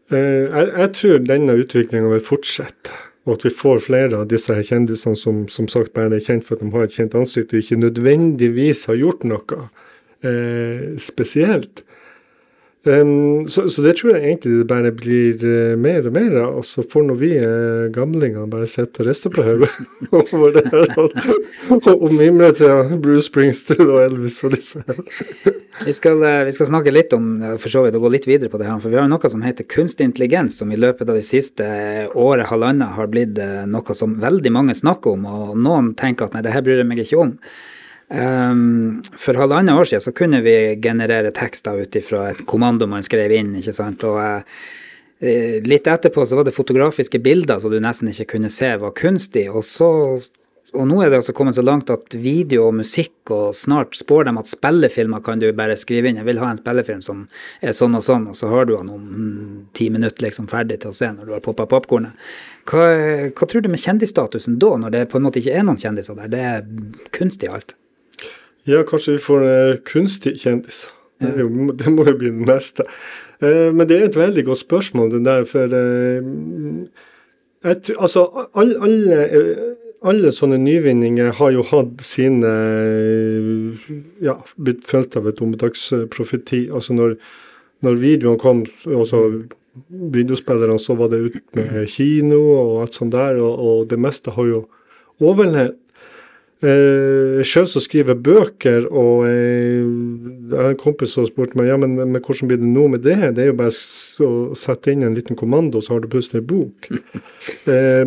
Eh, 0.09 0.47
jeg, 0.49 0.73
jeg 0.73 0.95
tror 0.97 1.29
denne 1.29 1.59
utviklinga 1.61 2.15
vil 2.15 2.25
fortsette, 2.25 2.97
og 3.29 3.37
at 3.37 3.45
vi 3.45 3.53
får 3.53 3.85
flere 3.85 4.23
av 4.23 4.31
disse 4.31 4.57
her 4.57 4.65
kjendisene 4.65 5.19
som 5.21 5.45
som 5.53 5.69
sagt 5.69 5.93
bare 5.97 6.17
er 6.17 6.25
kjent 6.25 6.49
for 6.49 6.57
at 6.57 6.65
de 6.65 6.73
har 6.73 6.89
et 6.89 6.97
kjent 6.97 7.19
ansikt, 7.19 7.53
og 7.53 7.61
ikke 7.61 7.83
nødvendigvis 7.83 8.87
har 8.89 8.97
gjort 9.03 9.29
noe 9.29 9.61
eh, 10.25 10.97
spesielt. 10.97 11.85
Em, 12.89 13.47
så, 13.47 13.69
så 13.69 13.83
det 13.85 13.95
tror 13.99 14.15
jeg 14.15 14.25
egentlig 14.25 14.55
det 14.61 14.67
bare 14.71 14.91
blir 14.97 15.43
uh, 15.45 15.77
mer 15.81 16.07
og 16.09 16.15
mer 16.17 16.35
av. 16.41 16.57
Og 16.61 16.67
så 16.67 16.85
får 16.87 17.05
nå 17.09 17.17
vi 17.21 17.31
uh, 17.37 17.89
gamlingene 17.95 18.49
bare 18.51 18.69
sitte 18.71 19.03
og 19.03 19.09
riste 19.11 19.33
på 19.33 19.45
hodet 19.45 19.71
over 20.13 20.57
det 20.57 20.65
her. 20.73 20.93
Og, 21.69 21.89
og 21.93 22.15
mimre 22.17 22.51
til 22.57 22.95
Bruce 23.03 23.29
Springsteen 23.29 23.85
og 23.87 24.01
Elvis 24.07 24.41
og 24.47 24.55
disse 24.57 24.83
her. 24.87 25.01
Vi 25.85 25.95
skal, 25.95 26.21
uh, 26.25 26.43
vi 26.49 26.55
skal 26.57 26.71
snakke 26.71 26.95
litt 26.95 27.15
om 27.17 27.31
for 27.61 27.71
så 27.73 27.85
vidt, 27.85 27.97
og 27.99 28.07
gå 28.07 28.13
litt 28.17 28.29
videre 28.31 28.53
på 28.53 28.61
det 28.61 28.69
her, 28.71 28.81
for 28.83 28.93
vi 28.93 28.99
har 28.99 29.07
jo 29.07 29.15
noe 29.15 29.33
som 29.33 29.45
heter 29.45 29.69
kunstig 29.69 30.09
intelligens, 30.09 30.59
som 30.59 30.73
i 30.73 30.81
løpet 30.81 31.09
av 31.09 31.19
de 31.19 31.25
siste 31.27 31.67
året, 32.15 32.49
halvannet, 32.51 32.97
har 32.97 33.11
blitt 33.13 33.39
noe 33.71 33.97
som 33.97 34.17
veldig 34.23 34.55
mange 34.55 34.77
snakker 34.79 35.19
om, 35.19 35.27
og 35.29 35.59
noen 35.61 35.93
tenker 35.99 36.27
at 36.27 36.37
nei, 36.37 36.45
det 36.47 36.55
her 36.55 36.65
bryr 36.67 36.83
jeg 36.83 36.89
meg 36.89 37.05
ikke 37.05 37.21
om. 37.23 37.37
Ehm, 38.09 39.03
for 39.13 39.37
halvannet 39.37 39.77
år 39.77 39.85
siden 39.85 40.01
så 40.01 40.15
kunne 40.17 40.41
vi 40.41 40.57
generere 40.83 41.33
tekster 41.37 41.83
ut 41.83 41.97
ifra 41.97 42.31
et 42.31 42.47
kommando 42.49 42.89
man 42.89 43.05
skrev 43.05 43.35
inn, 43.37 43.53
ikke 43.61 43.75
sant, 43.77 44.05
og 44.09 44.21
eh, 45.21 45.61
litt 45.65 45.91
etterpå 45.91 46.25
så 46.25 46.39
var 46.39 46.49
det 46.49 46.57
fotografiske 46.57 47.21
bilder 47.21 47.61
som 47.61 47.75
du 47.75 47.81
nesten 47.85 48.09
ikke 48.09 48.31
kunne 48.37 48.53
se 48.53 48.73
var 48.81 48.97
kunstig, 48.97 49.49
og 49.53 49.67
så 49.67 49.91
og 50.77 50.85
nå 50.85 50.99
er 51.01 51.09
det 51.09 51.23
altså 51.23 51.33
kommet 51.33 51.57
så 51.57 51.63
langt 51.65 51.89
at 51.89 52.13
video 52.13 52.67
og 52.67 52.75
musikk, 52.77 53.31
og 53.33 53.57
snart 53.57 53.97
spår 53.97 54.27
dem 54.29 54.41
at 54.41 54.51
spillefilmer 54.51 55.23
kan 55.25 55.41
du 55.41 55.47
bare 55.57 55.79
skrive 55.81 56.11
inn. 56.11 56.19
Jeg 56.21 56.29
vil 56.29 56.43
ha 56.43 56.51
en 56.53 56.61
spillefilm 56.61 57.01
som 57.05 57.23
er 57.65 57.73
sånn 57.73 57.97
og 57.97 58.05
sånn, 58.05 58.27
og 58.29 58.37
så 58.37 58.51
har 58.53 58.69
du 58.69 58.75
den 58.75 58.93
om 58.93 59.07
mm, 59.09 59.57
ti 59.79 59.89
minutter 59.95 60.27
liksom 60.27 60.51
ferdig 60.51 60.83
til 60.83 60.93
å 60.93 60.99
se 60.99 61.09
når 61.15 61.25
du 61.25 61.35
har 61.39 61.45
poppa 61.45 61.65
popkornet. 61.71 62.29
Hva, 62.69 62.85
hva 63.33 63.49
tror 63.49 63.65
du 63.65 63.73
med 63.73 63.81
kjendisstatusen 63.81 64.61
da, 64.61 64.75
når 64.83 64.93
det 64.93 65.05
på 65.09 65.17
en 65.17 65.25
måte 65.25 65.41
ikke 65.41 65.57
er 65.57 65.65
noen 65.65 65.81
kjendiser 65.81 66.21
der? 66.21 66.33
Det 66.37 66.47
er 66.53 67.13
kunstig 67.17 67.49
alt. 67.49 67.79
Ja, 68.69 68.85
kanskje 68.85 69.17
vi 69.17 69.25
får 69.25 69.45
kunstige 69.45 69.83
kunstig 69.93 70.37
kjendiser. 70.43 70.95
Det, 71.19 71.33
er 71.35 71.41
jo, 71.43 71.73
det 71.75 71.91
må 71.91 72.05
jo 72.07 72.15
bli 72.19 72.31
det 72.31 72.47
neste. 72.47 72.85
Eh, 73.43 73.69
men 73.75 73.89
det 73.89 73.97
er 73.97 74.07
et 74.07 74.19
veldig 74.19 74.45
godt 74.47 74.63
spørsmål, 74.63 75.11
det 75.17 75.25
der, 75.27 75.45
for 75.49 75.75
eh, 75.75 76.29
jeg, 77.65 77.97
Altså, 77.99 78.27
all, 78.55 78.77
alle, 78.87 79.19
eh, 79.27 79.63
alle 80.07 80.31
sånne 80.35 80.61
nyvinninger 80.63 81.33
har 81.41 81.51
jo 81.57 81.65
hatt 81.67 82.05
sine 82.07 82.53
eh, 82.53 83.89
Ja, 84.23 84.37
blitt 84.57 84.87
fulgt 84.87 85.19
av 85.19 85.27
et 85.27 85.41
dommedagsprofeti. 85.41 86.69
Altså 86.71 86.95
når, 86.95 87.17
når 87.83 87.99
videoene 88.03 88.43
kom, 88.43 88.63
altså 88.87 89.25
videospillerne, 89.89 90.79
så 90.79 90.95
var 90.99 91.11
det 91.13 91.25
ut 91.27 91.43
med 91.59 91.87
kino 91.91 92.39
og 92.53 92.81
alt 92.85 92.99
sånt 92.99 93.15
der, 93.15 93.39
og, 93.43 93.59
og 93.59 93.91
det 93.91 93.99
meste 94.03 94.35
har 94.35 94.51
jo 94.51 94.65
overlevd. 95.19 95.79
Eh, 96.59 97.45
Sjøl 97.47 97.69
så 97.71 97.79
skriver 97.79 98.17
jeg 98.17 98.23
bøker, 98.27 98.87
og 98.91 99.29
eh, 99.29 99.85
jeg 100.51 100.59
har 100.59 100.73
en 100.73 100.81
kompis 100.81 101.13
som 101.15 101.27
spurte 101.29 101.55
meg 101.55 101.69
ja, 101.71 101.77
men, 101.79 101.93
men 101.95 102.19
hvordan 102.19 102.51
blir 102.51 102.59
det 102.59 102.67
nå 102.67 102.89
med 102.91 103.05
det? 103.05 103.15
Det 103.37 103.45
er 103.45 103.53
jo 103.53 103.59
bare 103.61 103.71
å 104.27 104.59
sette 104.59 104.91
inn 104.91 105.05
en 105.07 105.15
liten 105.15 105.39
kommando, 105.39 105.79
så 105.79 105.95
har 105.95 106.03
du 106.03 106.09
plutselig 106.11 106.43
en 106.43 106.49
bok. 106.51 106.89
eh, 107.75 108.03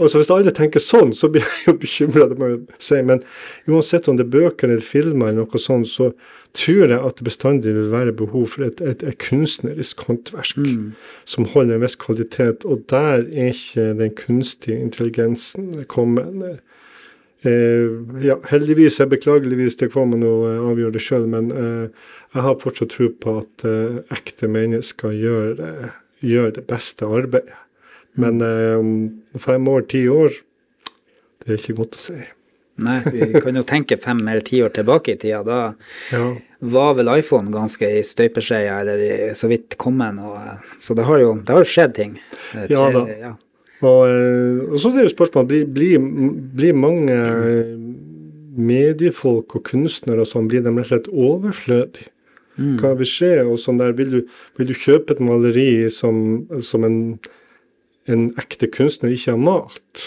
altså 0.00 0.18
Hvis 0.18 0.32
alle 0.34 0.54
tenker 0.56 0.82
sånn, 0.82 1.14
så 1.14 1.30
blir 1.30 1.46
jeg 1.46 1.68
jo 1.68 1.76
bekymra, 1.84 2.26
det 2.32 2.40
må 2.40 2.50
jeg 2.50 2.82
si. 2.82 2.98
Men 3.06 3.22
uansett 3.70 4.10
om 4.10 4.18
det 4.18 4.26
er 4.26 4.34
bøker 4.34 4.72
eller 4.72 4.82
filmer, 4.82 5.30
eller 5.30 5.46
noe 5.46 5.62
sånt, 5.62 5.92
så 5.92 6.10
tror 6.58 6.82
jeg 6.90 6.98
at 6.98 7.22
det 7.22 7.28
bestandig 7.30 7.76
vil 7.78 7.88
være 7.94 8.16
behov 8.18 8.50
for 8.56 8.66
et, 8.66 8.82
et, 8.82 9.06
et 9.06 9.20
kunstnerisk 9.22 10.02
håndverk 10.08 10.58
som 11.22 11.46
holder 11.54 11.78
en 11.78 11.86
viss 11.86 11.94
kvalitet. 12.02 12.66
Og 12.66 12.82
der 12.90 13.22
er 13.30 13.54
ikke 13.54 13.92
den 14.02 14.18
kunstige 14.18 14.82
intelligensen 14.82 15.86
kommet. 15.86 16.58
Eh, 17.42 17.88
ja, 18.22 18.36
heldigvis, 18.52 19.00
jeg 19.00 19.10
beklageligvis, 19.10 19.76
det 19.80 19.88
får 19.94 20.06
man 20.12 20.22
å 20.26 20.34
eh, 20.46 20.60
avgjøre 20.72 20.94
det 20.94 21.02
sjøl, 21.02 21.24
men 21.32 21.48
eh, 21.50 21.88
jeg 22.36 22.44
har 22.46 22.60
fortsatt 22.62 22.92
tro 22.94 23.08
på 23.22 23.38
at 23.40 23.64
eh, 23.66 23.96
ekte 24.14 24.46
mennesker 24.52 25.16
gjør, 25.16 25.58
eh, 25.66 25.96
gjør 26.22 26.52
det 26.60 26.66
beste 26.70 27.08
arbeidet. 27.08 27.56
Men 28.20 28.38
eh, 28.44 28.76
om 28.78 28.92
fem 29.42 29.66
år, 29.72 29.86
ti 29.90 30.04
år, 30.12 30.38
det 31.42 31.50
er 31.56 31.58
ikke 31.58 31.78
godt 31.80 31.98
å 31.98 32.02
si. 32.04 32.20
Nei, 32.82 32.98
vi 33.12 33.40
kan 33.42 33.56
jo 33.58 33.62
tenke 33.68 33.98
fem 34.00 34.20
eller 34.22 34.44
ti 34.46 34.62
år 34.64 34.70
tilbake 34.78 35.12
i 35.12 35.18
tida. 35.20 35.42
Da 35.44 35.58
Ja. 36.14 36.28
var 36.72 36.94
vel 36.96 37.10
iPhone 37.18 37.50
ganske 37.52 37.84
i 37.98 38.00
støpeskjea, 38.06 38.78
eller 38.80 39.02
i, 39.02 39.12
så 39.36 39.50
vidt 39.50 39.76
kommet. 39.82 40.16
Så 40.80 40.94
det 40.96 41.04
har 41.08 41.18
jo 41.20 41.34
det 41.42 41.52
har 41.52 41.64
jo 41.66 41.68
skjedd 41.68 41.94
ting. 41.98 42.14
Ja 42.70 42.86
da. 42.94 43.02
Ja. 43.20 43.32
Og, 43.82 44.02
eh, 44.06 44.62
og 44.70 44.78
så 44.78 44.90
er 44.90 45.00
det 45.00 45.06
jo 45.08 45.14
spørsmålet 45.16 45.50
blir, 45.50 45.66
blir, 45.74 46.08
blir 46.54 46.78
mange 46.78 47.16
eh, 47.18 47.74
mediefolk 48.52 49.56
og 49.58 49.64
kunstnere 49.66 50.22
og 50.22 50.30
sånn, 50.30 50.48
blir 50.50 50.62
de 50.62 50.70
rett 50.70 50.84
og 50.84 50.90
slett 50.90 51.12
overflødige? 51.12 52.08
Hva 52.52 52.92
vil 52.98 53.08
skje? 53.08 53.30
og 53.48 53.56
sånn 53.58 53.78
der, 53.80 53.94
Vil 53.96 54.10
du, 54.12 54.18
vil 54.60 54.68
du 54.68 54.74
kjøpe 54.76 55.14
et 55.14 55.22
maleri 55.24 55.88
som, 55.90 56.44
som 56.60 56.84
en, 56.84 56.98
en 58.06 58.26
ekte 58.40 58.68
kunstner 58.68 59.14
ikke 59.14 59.32
har 59.32 59.40
malt? 59.40 60.04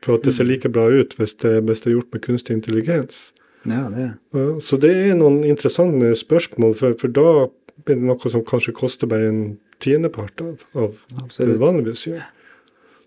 For 0.00 0.16
at 0.16 0.24
det 0.24 0.32
ser 0.32 0.48
like 0.48 0.70
bra 0.72 0.86
ut 0.88 1.16
hvis 1.18 1.34
det, 1.42 1.58
hvis 1.66 1.82
det 1.82 1.90
er 1.90 1.96
gjort 1.98 2.14
med 2.14 2.22
kunstig 2.24 2.56
intelligens. 2.56 3.32
ja, 3.66 3.90
det 3.92 4.12
Ja, 4.32 4.60
Så 4.60 4.78
det 4.80 4.94
er 4.96 5.18
noen 5.18 5.42
interessante 5.44 6.14
spørsmål, 6.16 6.74
for, 6.78 6.94
for 6.96 7.08
da 7.08 7.50
blir 7.84 7.98
det 7.98 8.06
noe 8.08 8.32
som 8.32 8.44
kanskje 8.44 8.72
koster 8.72 9.10
bare 9.10 9.28
en 9.28 9.42
tiendepart 9.80 10.40
av, 10.40 10.62
av 10.74 10.94
det 10.94 11.24
Absolutt. 11.24 11.52
du 11.52 11.60
vanligvis 11.60 12.06
gjør. 12.06 12.22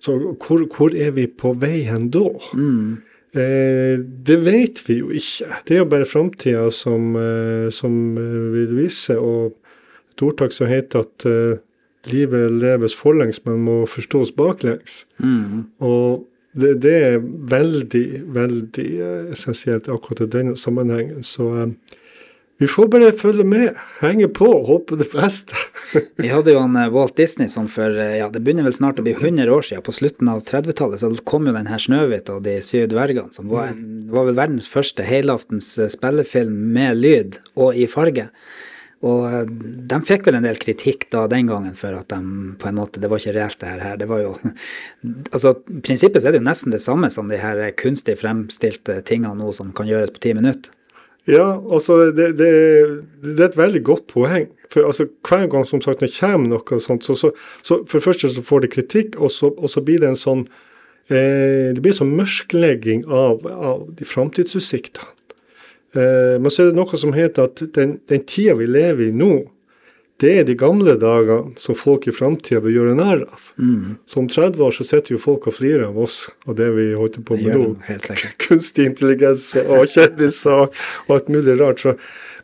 Så 0.04 0.18
hvor, 0.20 0.66
hvor 0.68 0.96
er 0.96 1.14
vi 1.16 1.28
på 1.28 1.54
vei 1.62 1.84
hen 1.88 2.10
da? 2.12 2.28
Mm. 2.60 2.98
Eh, 3.34 4.02
det 4.28 4.38
vet 4.46 4.82
vi 4.88 5.00
jo 5.00 5.14
ikke. 5.16 5.48
Det 5.66 5.76
er 5.76 5.82
jo 5.82 5.90
bare 5.90 6.10
framtida 6.10 6.68
som, 6.76 7.16
eh, 7.16 7.70
som 7.72 8.18
eh, 8.20 8.42
vil 8.54 8.76
vise. 8.82 9.16
Og 9.18 9.56
et 10.12 10.26
ordtak 10.26 10.54
som 10.54 10.68
heter 10.68 11.06
at 11.06 11.26
eh, 11.30 11.64
livet 12.12 12.52
leves 12.52 12.96
forlengs, 12.96 13.42
men 13.48 13.64
må 13.64 13.80
forstås 13.90 14.36
baklengs. 14.36 15.06
Mm. 15.24 15.72
Og 15.80 16.28
det, 16.54 16.76
det 16.84 16.96
er 17.08 17.18
veldig, 17.56 18.06
veldig 18.36 18.90
eh, 19.00 19.32
essensielt 19.34 19.90
akkurat 19.90 20.28
i 20.28 20.32
denne 20.36 20.58
sammenhengen. 20.60 21.24
Så 21.26 21.48
eh, 21.64 22.00
vi 22.64 22.68
får 22.72 22.88
bare 22.88 23.10
følge 23.20 23.44
med, 23.44 23.80
henge 24.00 24.30
på 24.32 24.48
og 24.48 24.70
håpe 24.70 24.96
det 24.96 25.10
beste. 25.12 25.58
Vi 26.22 26.30
hadde 26.32 26.54
jo 26.54 26.62
han 26.62 26.78
eh, 26.80 26.92
Walt 26.94 27.18
Disney 27.20 27.50
som 27.52 27.66
for 27.68 27.92
eh, 28.00 28.14
ja, 28.22 28.30
det 28.32 28.40
begynner 28.46 28.64
vel 28.64 28.76
snart 28.78 29.02
å 29.02 29.04
bli 29.04 29.12
100 29.18 29.50
år 29.52 29.66
siden. 29.68 29.84
På 29.84 29.92
slutten 29.92 30.30
av 30.32 30.46
30-tallet 30.48 31.02
så 31.02 31.10
kom 31.28 31.50
jo 31.50 31.56
den 31.58 31.68
her 31.68 31.82
'Snøhvit 31.84 32.30
og 32.32 32.46
de 32.46 32.54
syv 32.64 32.86
dvergene', 32.94 33.36
som 33.36 33.50
var, 33.52 33.74
en, 33.74 34.06
var 34.14 34.30
vel 34.30 34.38
verdens 34.38 34.70
første 34.72 35.04
helaftens 35.04 35.74
eh, 35.76 35.92
spillefilm 35.92 36.54
med 36.78 37.02
lyd 37.02 37.36
og 37.60 37.76
i 37.76 37.84
farge. 37.92 38.30
Og 39.04 39.50
de 39.92 40.00
fikk 40.08 40.30
vel 40.30 40.38
en 40.40 40.48
del 40.48 40.62
kritikk 40.62 41.10
da 41.12 41.26
den 41.28 41.50
gangen 41.52 41.74
for 41.76 41.98
at 41.98 42.14
de 42.14 42.54
på 42.62 42.70
en 42.70 42.78
måte 42.78 43.02
Det 43.04 43.10
var 43.12 43.20
ikke 43.20 43.34
reelt, 43.36 43.60
det 43.60 43.74
her. 43.74 43.98
Det 44.00 44.08
var 44.08 44.22
jo 44.24 44.38
Altså, 45.34 45.52
prinsippet 45.84 46.24
så 46.24 46.32
er 46.32 46.38
det 46.38 46.40
jo 46.40 46.48
nesten 46.48 46.72
det 46.72 46.80
samme 46.86 47.12
som 47.12 47.28
de 47.28 47.42
her 47.44 47.60
kunstig 47.76 48.16
fremstilte 48.24 49.02
tingene 49.04 49.36
nå 49.42 49.52
som 49.52 49.76
kan 49.76 49.92
gjøres 49.92 50.16
på 50.16 50.24
ti 50.24 50.32
minutter. 50.40 50.72
Ja, 51.30 51.56
altså 51.72 52.12
det, 52.12 52.34
det, 52.40 52.50
det 53.24 53.40
er 53.40 53.50
et 53.52 53.58
veldig 53.58 53.84
godt 53.88 54.10
poeng. 54.12 54.50
For 54.74 54.90
altså, 54.90 55.08
hver 55.28 55.48
gang 55.48 55.66
som 55.68 55.82
sagt 55.84 56.02
det 56.04 56.12
kommer 56.18 56.50
noe 56.52 56.80
sånt, 56.84 57.06
så, 57.06 57.16
så, 57.16 57.32
så 57.64 57.80
for 57.88 58.00
det 58.00 58.08
første 58.08 58.32
så 58.34 58.44
får 58.44 58.66
det 58.66 58.74
kritikk, 58.74 59.18
og 59.22 59.32
så, 59.32 59.54
og 59.54 59.72
så 59.72 59.84
blir 59.86 60.02
det 60.04 60.10
en 60.12 60.20
sånn 60.20 60.46
eh, 61.08 61.72
Det 61.72 61.80
blir 61.80 61.94
en 61.94 62.02
sånn 62.02 62.16
mørklegging 62.18 63.06
av, 63.08 63.46
av 63.48 63.86
de 63.96 64.08
framtidsutsiktene. 64.08 65.14
Eh, 65.94 66.36
men 66.42 66.50
så 66.52 66.64
er 66.64 66.72
det 66.72 66.80
noe 66.80 67.00
som 67.00 67.14
heter 67.16 67.48
at 67.48 67.64
den, 67.78 68.00
den 68.10 68.26
tida 68.28 68.58
vi 68.60 68.68
lever 68.68 69.08
i 69.08 69.16
nå, 69.16 69.32
det 70.22 70.32
er 70.40 70.46
de 70.48 70.56
gamle 70.56 70.94
dagene 71.02 71.56
som 71.60 71.76
folk 71.76 72.06
i 72.08 72.14
framtida 72.16 72.62
vil 72.64 72.78
gjøre 72.78 72.94
narr 73.00 73.24
av. 73.26 73.48
Så 74.06 74.20
om 74.22 74.28
30 74.30 74.62
år 74.64 74.76
så 74.76 74.86
sitter 74.88 75.16
jo 75.16 75.22
folk 75.24 75.48
og 75.50 75.58
flirer 75.58 75.88
av 75.88 75.98
oss 76.06 76.30
og 76.46 76.58
det 76.60 76.70
vi 76.76 76.92
holder 76.94 77.26
på 77.28 77.40
med 77.42 77.58
nå 77.58 77.98
kunstig 78.46 78.86
intelligens 78.92 79.50
og 79.64 79.88
kjendiser 79.90 80.68
og, 80.68 80.80
og 81.08 81.16
alt 81.18 81.34
mulig 81.34 81.58
rart. 81.60 81.84
Så. 81.84 81.96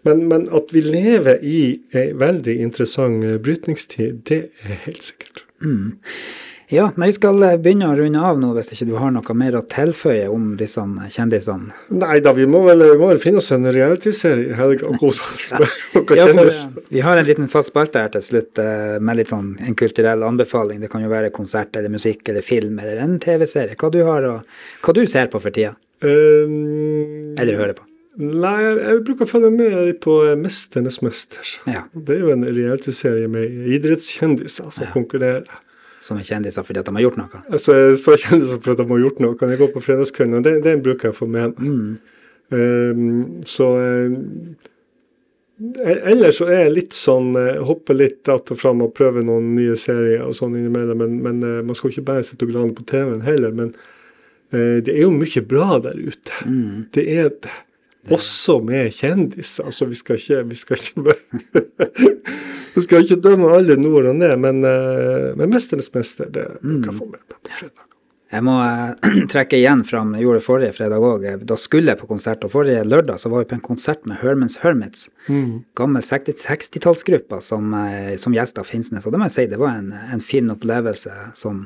Men, 0.07 0.27
men 0.31 0.47
at 0.55 0.73
vi 0.73 0.81
lever 0.81 1.43
i 1.45 1.61
ei 1.93 2.09
veldig 2.17 2.57
interessant 2.63 3.25
brytningstid, 3.45 4.23
det 4.29 4.41
er 4.65 4.83
helt 4.87 5.03
sikkert. 5.11 5.45
Ja, 6.69 6.91
nei, 7.01 7.07
vi 7.09 7.15
skal 7.15 7.41
eh, 7.47 7.55
begynne 7.57 7.87
å 7.89 7.95
runde 7.97 8.21
av 8.21 8.37
nå, 8.37 8.51
hvis 8.53 8.67
ikke 8.75 8.85
du 8.85 8.91
har 9.01 9.09
noe 9.09 9.33
mer 9.37 9.55
å 9.57 9.63
tilføye 9.65 10.27
om 10.29 10.51
disse 10.59 10.83
kjendisene. 11.15 11.73
Nei 11.97 12.19
da, 12.21 12.33
vi 12.37 12.45
må 12.45 12.61
vel, 12.67 12.83
vi 12.91 12.99
må 12.99 13.07
vel 13.09 13.21
finne 13.23 13.41
oss 13.41 13.49
en 13.55 13.65
realityserie 13.73 14.51
i 14.51 14.57
helga 14.59 14.85
og 14.91 14.99
kose 15.01 15.25
oss 15.25 15.47
med 15.57 15.65
noe 15.65 16.19
Ja, 16.19 16.27
for, 16.29 16.35
kjendis. 16.35 16.59
eh, 16.67 16.85
vi 16.93 17.01
har 17.07 17.17
en 17.17 17.25
liten 17.25 17.49
fast 17.49 17.73
spalte 17.73 18.03
her 18.03 18.13
til 18.13 18.21
slutt 18.27 18.61
eh, 18.61 18.99
med 19.01 19.17
litt 19.17 19.33
sånn 19.33 19.55
en 19.65 19.77
kulturell 19.81 20.21
anbefaling. 20.27 20.77
Det 20.83 20.91
kan 20.93 21.01
jo 21.01 21.09
være 21.09 21.33
konsert 21.33 21.73
eller 21.75 21.89
musikk 21.89 22.29
eller 22.29 22.45
film 22.45 22.77
eller 22.77 23.01
en 23.01 23.17
TV-serie. 23.23 23.73
Hva 23.79 23.89
du 23.89 24.03
har 24.05 24.29
og 24.29 24.59
hva 24.85 24.93
du 24.93 25.05
ser 25.09 25.33
på 25.33 25.41
for 25.41 25.55
tida, 25.55 25.75
Um, 25.99 27.33
eller 27.35 27.57
hører 27.59 27.73
på. 27.75 27.83
Nei, 28.19 28.53
jeg, 28.63 28.99
bruker 29.07 29.25
å 29.25 29.27
følge 29.27 29.49
med 29.51 29.89
på 29.99 30.13
'Mesternes 30.39 31.01
mester'. 31.03 31.57
Ja. 31.67 31.81
Det 31.91 32.15
er 32.15 32.21
jo 32.23 32.31
en 32.31 32.45
realityserie 32.47 33.27
med 33.27 33.67
idrettskjendiser 33.75 34.71
som 34.75 34.87
konkurrerer. 34.93 35.43
Som 36.09 36.17
er 36.17 36.25
kjendiser 36.25 36.65
fordi 36.65 36.81
at 36.81 36.89
de 36.89 36.95
har 36.97 37.05
gjort 37.05 37.19
noe. 37.19 37.41
Altså, 37.53 37.75
så 38.01 38.17
kjendiser 38.17 38.57
for 38.57 38.73
at 38.73 38.81
de 38.81 38.87
har 38.89 39.03
gjort 39.03 39.19
noe. 39.21 39.37
Kan 39.37 39.53
jeg 39.53 39.61
gå 39.61 39.69
på 39.75 39.83
fredagskvelden? 39.85 40.39
Og 40.39 40.47
den, 40.47 40.63
den 40.65 40.81
bruker 40.85 41.09
jeg 41.09 41.15
å 41.15 41.19
få 41.19 41.29
med 41.29 41.53
meg. 41.53 41.99
Um, 42.49 43.43
så 43.45 43.65
eh, 43.77 44.13
Ellers 46.09 46.39
så 46.39 46.47
er 46.47 46.63
jeg 46.63 46.71
litt 46.73 46.95
sånn 46.97 47.35
eh, 47.37 47.59
Hopper 47.61 47.93
litt 47.99 48.29
att 48.31 48.49
og 48.49 48.57
fram 48.57 48.81
og 48.81 48.95
prøver 48.97 49.21
noen 49.27 49.51
nye 49.53 49.75
serier 49.77 50.23
og 50.25 50.33
sånn 50.37 50.55
innimellom. 50.57 50.97
Men, 51.03 51.17
men 51.25 51.45
eh, 51.45 51.61
man 51.67 51.77
skal 51.77 51.93
ikke 51.93 52.07
bare 52.09 52.25
sitte 52.25 52.47
og 52.47 52.55
glane 52.55 52.73
på 52.73 52.87
TV-en 52.89 53.21
heller. 53.27 53.53
Men 53.53 53.73
uh, 54.55 54.79
det 54.81 54.95
er 54.95 55.03
jo 55.03 55.13
mye 55.13 55.43
bra 55.45 55.77
der 55.83 55.99
ute. 55.99 56.45
Det 56.95 57.05
er 57.05 57.33
det. 57.43 57.57
Også 58.07 58.59
med 58.63 58.93
kjendiser. 58.95 59.67
Altså, 59.67 59.85
vi 59.89 59.99
skal 59.99 60.15
ikke, 60.15 60.43
vi 60.49 60.55
skal 60.55 60.79
ikke 60.79 61.15
Vi 62.75 62.85
skal 62.85 63.03
ikke 63.03 63.19
dømme 63.19 63.49
alle 63.51 63.75
nord 63.75 64.05
og 64.11 64.15
ned, 64.15 64.37
men, 64.39 64.63
eh, 64.63 65.35
men 65.35 65.49
'Mesternes 65.51 65.89
mester', 65.91 66.29
det 66.31 66.45
jeg 66.61 66.91
å 66.91 66.95
få 66.95 67.07
med 67.09 67.19
meg 67.19 67.37
på 67.43 67.51
fredag. 67.51 67.85
Jeg 68.29 68.45
må 68.45 68.55
eh, 68.61 69.25
trekke 69.33 69.57
igjen 69.57 69.81
fram, 69.87 70.13
jeg 70.15 70.27
gjorde 70.27 70.39
det 70.39 70.45
forrige 70.45 70.75
fredag 70.77 71.05
òg. 71.05 71.25
Da 71.49 71.57
skulle 71.57 71.91
jeg 71.91 71.99
på 71.99 72.09
konsert, 72.11 72.45
og 72.45 72.53
forrige 72.53 72.85
lørdag 72.85 73.19
så 73.19 73.31
var 73.33 73.43
vi 73.43 73.49
på 73.49 73.57
en 73.57 73.65
konsert 73.65 74.05
med 74.05 74.21
Hermans 74.21 74.59
Hermits. 74.61 75.09
Gammel 75.79 76.05
60 76.05 76.37
60-tallsgruppa 76.45 77.41
som, 77.41 77.73
eh, 77.73 78.15
som 78.21 78.35
gjest 78.37 78.61
av 78.61 78.69
Finnsnes. 78.69 79.07
Og 79.07 79.11
det 79.11 79.19
må 79.19 79.27
jeg 79.31 79.37
si, 79.37 79.47
det 79.49 79.59
var 79.59 79.81
en, 79.81 79.91
en 80.13 80.21
fin 80.21 80.53
opplevelse 80.53 81.15
mm, 81.33 81.65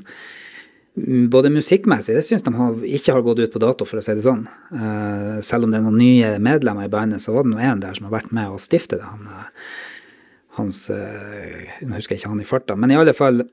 både 0.93 1.49
musikkmessig, 1.49 2.13
det 2.15 2.25
syns 2.25 2.43
de 2.45 2.53
har, 2.53 2.75
ikke 2.85 3.15
har 3.15 3.23
gått 3.25 3.39
ut 3.41 3.53
på 3.55 3.61
dato, 3.61 3.85
for 3.89 3.97
å 3.97 4.03
si 4.05 4.13
det 4.13 4.25
sånn. 4.25 4.43
Uh, 4.69 5.39
selv 5.41 5.65
om 5.65 5.73
det 5.73 5.79
er 5.79 5.87
noen 5.87 5.97
nye 5.97 6.35
medlemmer 6.43 6.85
i 6.85 6.93
bandet, 6.93 7.23
så 7.23 7.33
var 7.33 7.47
det 7.47 7.55
nå 7.55 7.71
der 7.81 7.97
som 7.97 8.09
har 8.09 8.19
vært 8.19 8.33
med 8.35 8.53
å 8.53 8.61
stifte 8.61 8.99
det. 9.01 9.09
Han, 9.09 9.25
uh, 9.25 9.71
hans 10.59 10.85
uh, 10.93 11.63
Nå 11.81 11.97
husker 11.97 12.13
jeg 12.13 12.21
ikke 12.21 12.33
han 12.35 12.43
i 12.43 12.49
farta, 12.49 12.77
men 12.77 12.93
i 12.93 12.99
alle 12.99 13.15
fall 13.17 13.45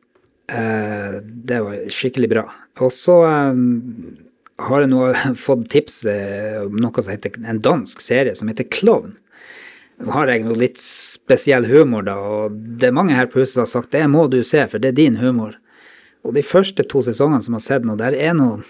Det 0.50 1.58
var 1.62 1.84
skikkelig 1.94 2.26
bra. 2.26 2.42
Og 2.82 2.90
så 2.90 3.14
har 3.22 4.82
jeg 4.82 4.90
nå 4.90 5.04
fått 5.46 5.68
tips 5.70 6.00
om 6.66 6.74
noe 6.82 7.04
som 7.04 7.12
heter 7.12 7.36
en 7.46 7.60
dansk 7.62 8.02
serie 8.02 8.34
som 8.34 8.50
heter 8.50 8.66
Klovn. 8.66 9.12
Nå 10.02 10.10
har 10.16 10.32
jeg 10.32 10.42
noe 10.48 10.58
litt 10.58 10.82
spesiell 10.82 11.68
humor, 11.70 12.02
da, 12.08 12.16
og 12.18 12.58
det 12.82 12.90
er 12.90 12.96
mange 12.98 13.14
her 13.14 13.30
på 13.30 13.44
huset 13.44 13.54
som 13.54 13.62
har 13.62 13.70
sagt 13.70 13.94
det 13.94 14.02
må 14.10 14.26
du 14.32 14.40
se, 14.42 14.64
for 14.66 14.82
det 14.82 14.90
er 14.90 14.98
din 14.98 15.20
humor. 15.22 15.54
Og 16.26 16.36
de 16.36 16.44
første 16.44 16.84
to 16.88 17.02
sesongene 17.06 17.42
som 17.44 17.56
jeg 17.56 17.62
har 17.62 17.66
sett 17.66 17.88
nå, 17.88 17.96
der 18.00 18.16
er 18.18 18.36
noe 18.36 18.60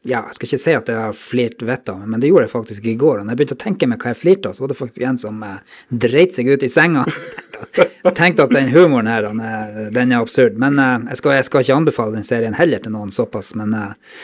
ja, 0.00 0.22
jeg 0.30 0.36
skal 0.36 0.48
ikke 0.48 0.60
si 0.62 0.72
at 0.72 0.86
jeg 0.88 0.96
har 0.96 1.16
flirt 1.16 1.62
vettet 1.68 1.90
av 1.92 2.04
men 2.08 2.22
det 2.22 2.30
gjorde 2.30 2.46
jeg 2.46 2.52
faktisk 2.54 2.86
i 2.88 2.94
går. 2.96 3.20
Og 3.20 3.26
når 3.26 3.34
jeg 3.34 3.40
begynte 3.40 3.56
å 3.58 3.60
tenke 3.60 3.88
meg 3.90 4.00
hva 4.00 4.14
jeg 4.14 4.20
flirte 4.22 4.48
av, 4.48 4.56
så 4.56 4.64
var 4.64 4.72
det 4.72 4.78
faktisk 4.78 5.04
en 5.04 5.18
som 5.20 5.42
eh, 5.44 5.58
dreit 6.06 6.36
seg 6.36 6.48
ut 6.48 6.64
i 6.64 6.70
senga. 6.72 7.04
Jeg 8.00 8.14
tenkte 8.16 8.46
at 8.46 8.54
den 8.54 8.70
humoren 8.72 9.10
her, 9.10 9.26
er, 9.28 9.90
den 9.92 10.14
er 10.14 10.22
absurd. 10.24 10.54
Men 10.56 10.78
eh, 10.80 11.10
jeg, 11.10 11.18
skal, 11.20 11.34
jeg 11.36 11.44
skal 11.44 11.64
ikke 11.66 11.74
anbefale 11.76 12.16
den 12.16 12.24
serien 12.24 12.56
heller 12.56 12.80
til 12.80 12.94
noen 12.94 13.12
såpass. 13.12 13.50
Men 13.60 13.74
eh, 13.76 14.14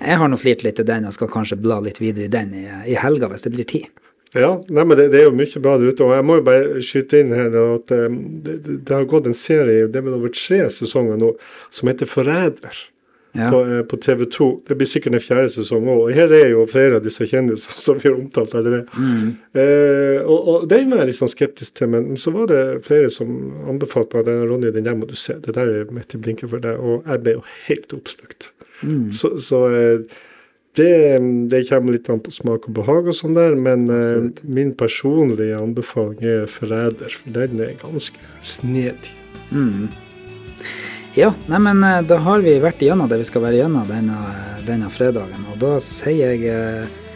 jeg 0.00 0.16
har 0.22 0.30
nå 0.32 0.38
flirt 0.40 0.64
litt 0.64 0.78
til 0.80 0.88
den, 0.88 1.04
og 1.04 1.12
skal 1.12 1.28
kanskje 1.28 1.58
bla 1.60 1.76
litt 1.84 2.00
videre 2.00 2.24
i 2.24 2.32
den 2.32 2.54
i, 2.56 2.64
i 2.88 2.96
helga 2.96 3.28
hvis 3.28 3.44
det 3.44 3.52
blir 3.52 3.68
tid. 3.68 3.92
Ja, 4.36 4.50
nei, 4.68 4.84
men 4.84 4.98
det, 4.98 5.08
det 5.14 5.22
er 5.22 5.30
jo 5.30 5.36
mye 5.36 5.62
bra 5.62 5.76
der 5.80 5.94
ute. 5.94 6.04
Og 6.06 6.16
jeg 6.16 6.26
må 6.26 6.40
jo 6.40 6.44
bare 6.46 6.82
skyte 6.84 7.22
inn 7.22 7.32
her 7.36 7.54
at 7.62 7.94
um, 7.94 8.18
det, 8.44 8.58
det, 8.66 8.90
har 8.92 9.06
gått 9.10 9.30
en 9.30 9.36
serie, 9.36 9.86
det 9.88 10.00
er 10.00 10.04
vel 10.08 10.18
over 10.18 10.34
tre 10.34 10.66
sesonger 10.72 11.18
nå, 11.20 11.32
som 11.74 11.90
heter 11.90 12.10
Forræder. 12.10 12.84
Ja. 13.36 13.50
På, 13.52 13.58
uh, 13.68 13.82
på 13.84 13.98
TV 14.00 14.24
2. 14.32 14.48
Det 14.68 14.78
blir 14.80 14.88
sikkert 14.88 15.18
en 15.18 15.24
fjerde 15.24 15.50
sesong 15.52 15.88
òg. 15.92 16.06
Her 16.16 16.32
er 16.32 16.54
jo 16.54 16.62
flere 16.70 16.96
av 16.96 17.04
disse 17.04 17.26
kjendisene 17.28 17.80
som 17.84 18.00
vi 18.00 18.08
har 18.08 18.16
omtalt 18.16 18.54
allerede. 18.56 18.86
Uh, 18.96 20.20
og, 20.24 20.38
og 20.52 20.68
den 20.72 20.92
var 20.92 21.04
jeg 21.04 21.10
litt 21.12 21.20
sånn 21.20 21.32
skeptisk 21.34 21.76
til, 21.76 21.92
men 21.92 22.14
så 22.20 22.32
var 22.32 22.48
det 22.52 22.62
flere 22.86 23.12
som 23.12 23.34
anbefalte 23.68 24.20
meg 24.20 24.30
den 24.30 24.46
Ronny, 24.48 24.72
den 24.72 24.88
der 24.88 24.96
må 24.96 25.08
du 25.10 25.16
se. 25.20 25.36
Det 25.44 25.56
der 25.58 25.82
er 25.82 25.92
midt 25.92 26.16
i 26.16 26.22
blinken 26.22 26.52
for 26.52 26.64
deg. 26.64 26.80
Og 26.80 27.04
jeg 27.04 27.24
ble 27.26 27.36
jo 27.36 27.44
helt 27.66 27.98
oppslukt. 27.98 28.52
Så, 29.12 29.36
så 29.40 29.60
eh, 29.72 30.16
det, 30.76 31.18
det 31.50 31.62
kommer 31.70 31.96
litt 31.96 32.10
an 32.12 32.22
på 32.22 32.32
smak 32.34 32.68
og 32.68 32.76
behag 32.76 33.10
og 33.10 33.16
sånn 33.16 33.36
der, 33.36 33.56
men 33.58 33.86
uh, 33.90 34.26
min 34.44 34.74
personlige 34.78 35.56
anbefaling 35.58 36.20
er 36.20 36.50
Forræder, 36.50 37.12
for 37.12 37.36
den 37.36 37.62
er 37.64 37.78
ganske 37.80 38.20
snedig. 38.44 39.14
Ja, 41.16 41.30
nei, 41.48 41.58
men 41.64 41.80
eh, 41.80 42.02
da 42.04 42.18
har 42.20 42.42
vi 42.44 42.58
vært 42.60 42.82
igjennom 42.84 43.08
det 43.08 43.22
vi 43.22 43.28
skal 43.28 43.46
være 43.46 43.56
igjennom 43.56 43.88
denne, 43.88 44.18
denne 44.68 44.90
fredagen. 44.92 45.46
Og 45.48 45.56
da 45.62 45.78
sier 45.80 46.34
jeg 46.34 46.50
eh, 46.52 47.06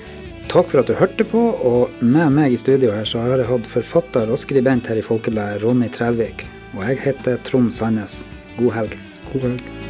takk 0.48 0.70
for 0.72 0.80
at 0.80 0.88
du 0.88 0.96
hørte 0.96 1.26
på, 1.28 1.42
og 1.52 2.00
med 2.00 2.32
meg 2.38 2.56
i 2.56 2.62
studio 2.64 2.94
her 2.96 3.04
så 3.04 3.20
har 3.26 3.42
jeg 3.44 3.50
hatt 3.50 3.68
forfatter 3.74 4.32
og 4.32 4.40
skribent 4.40 4.88
her 4.88 5.02
i 5.02 5.04
Folkebladet, 5.04 5.60
Ronny 5.66 5.92
Trælvik. 5.92 6.46
Og 6.78 6.84
jeg 6.88 7.02
heter 7.04 7.40
Trond 7.44 7.74
Sandnes. 7.76 8.22
God 8.56 8.72
helg. 8.78 9.00
God 9.34 9.50
helg. 9.50 9.89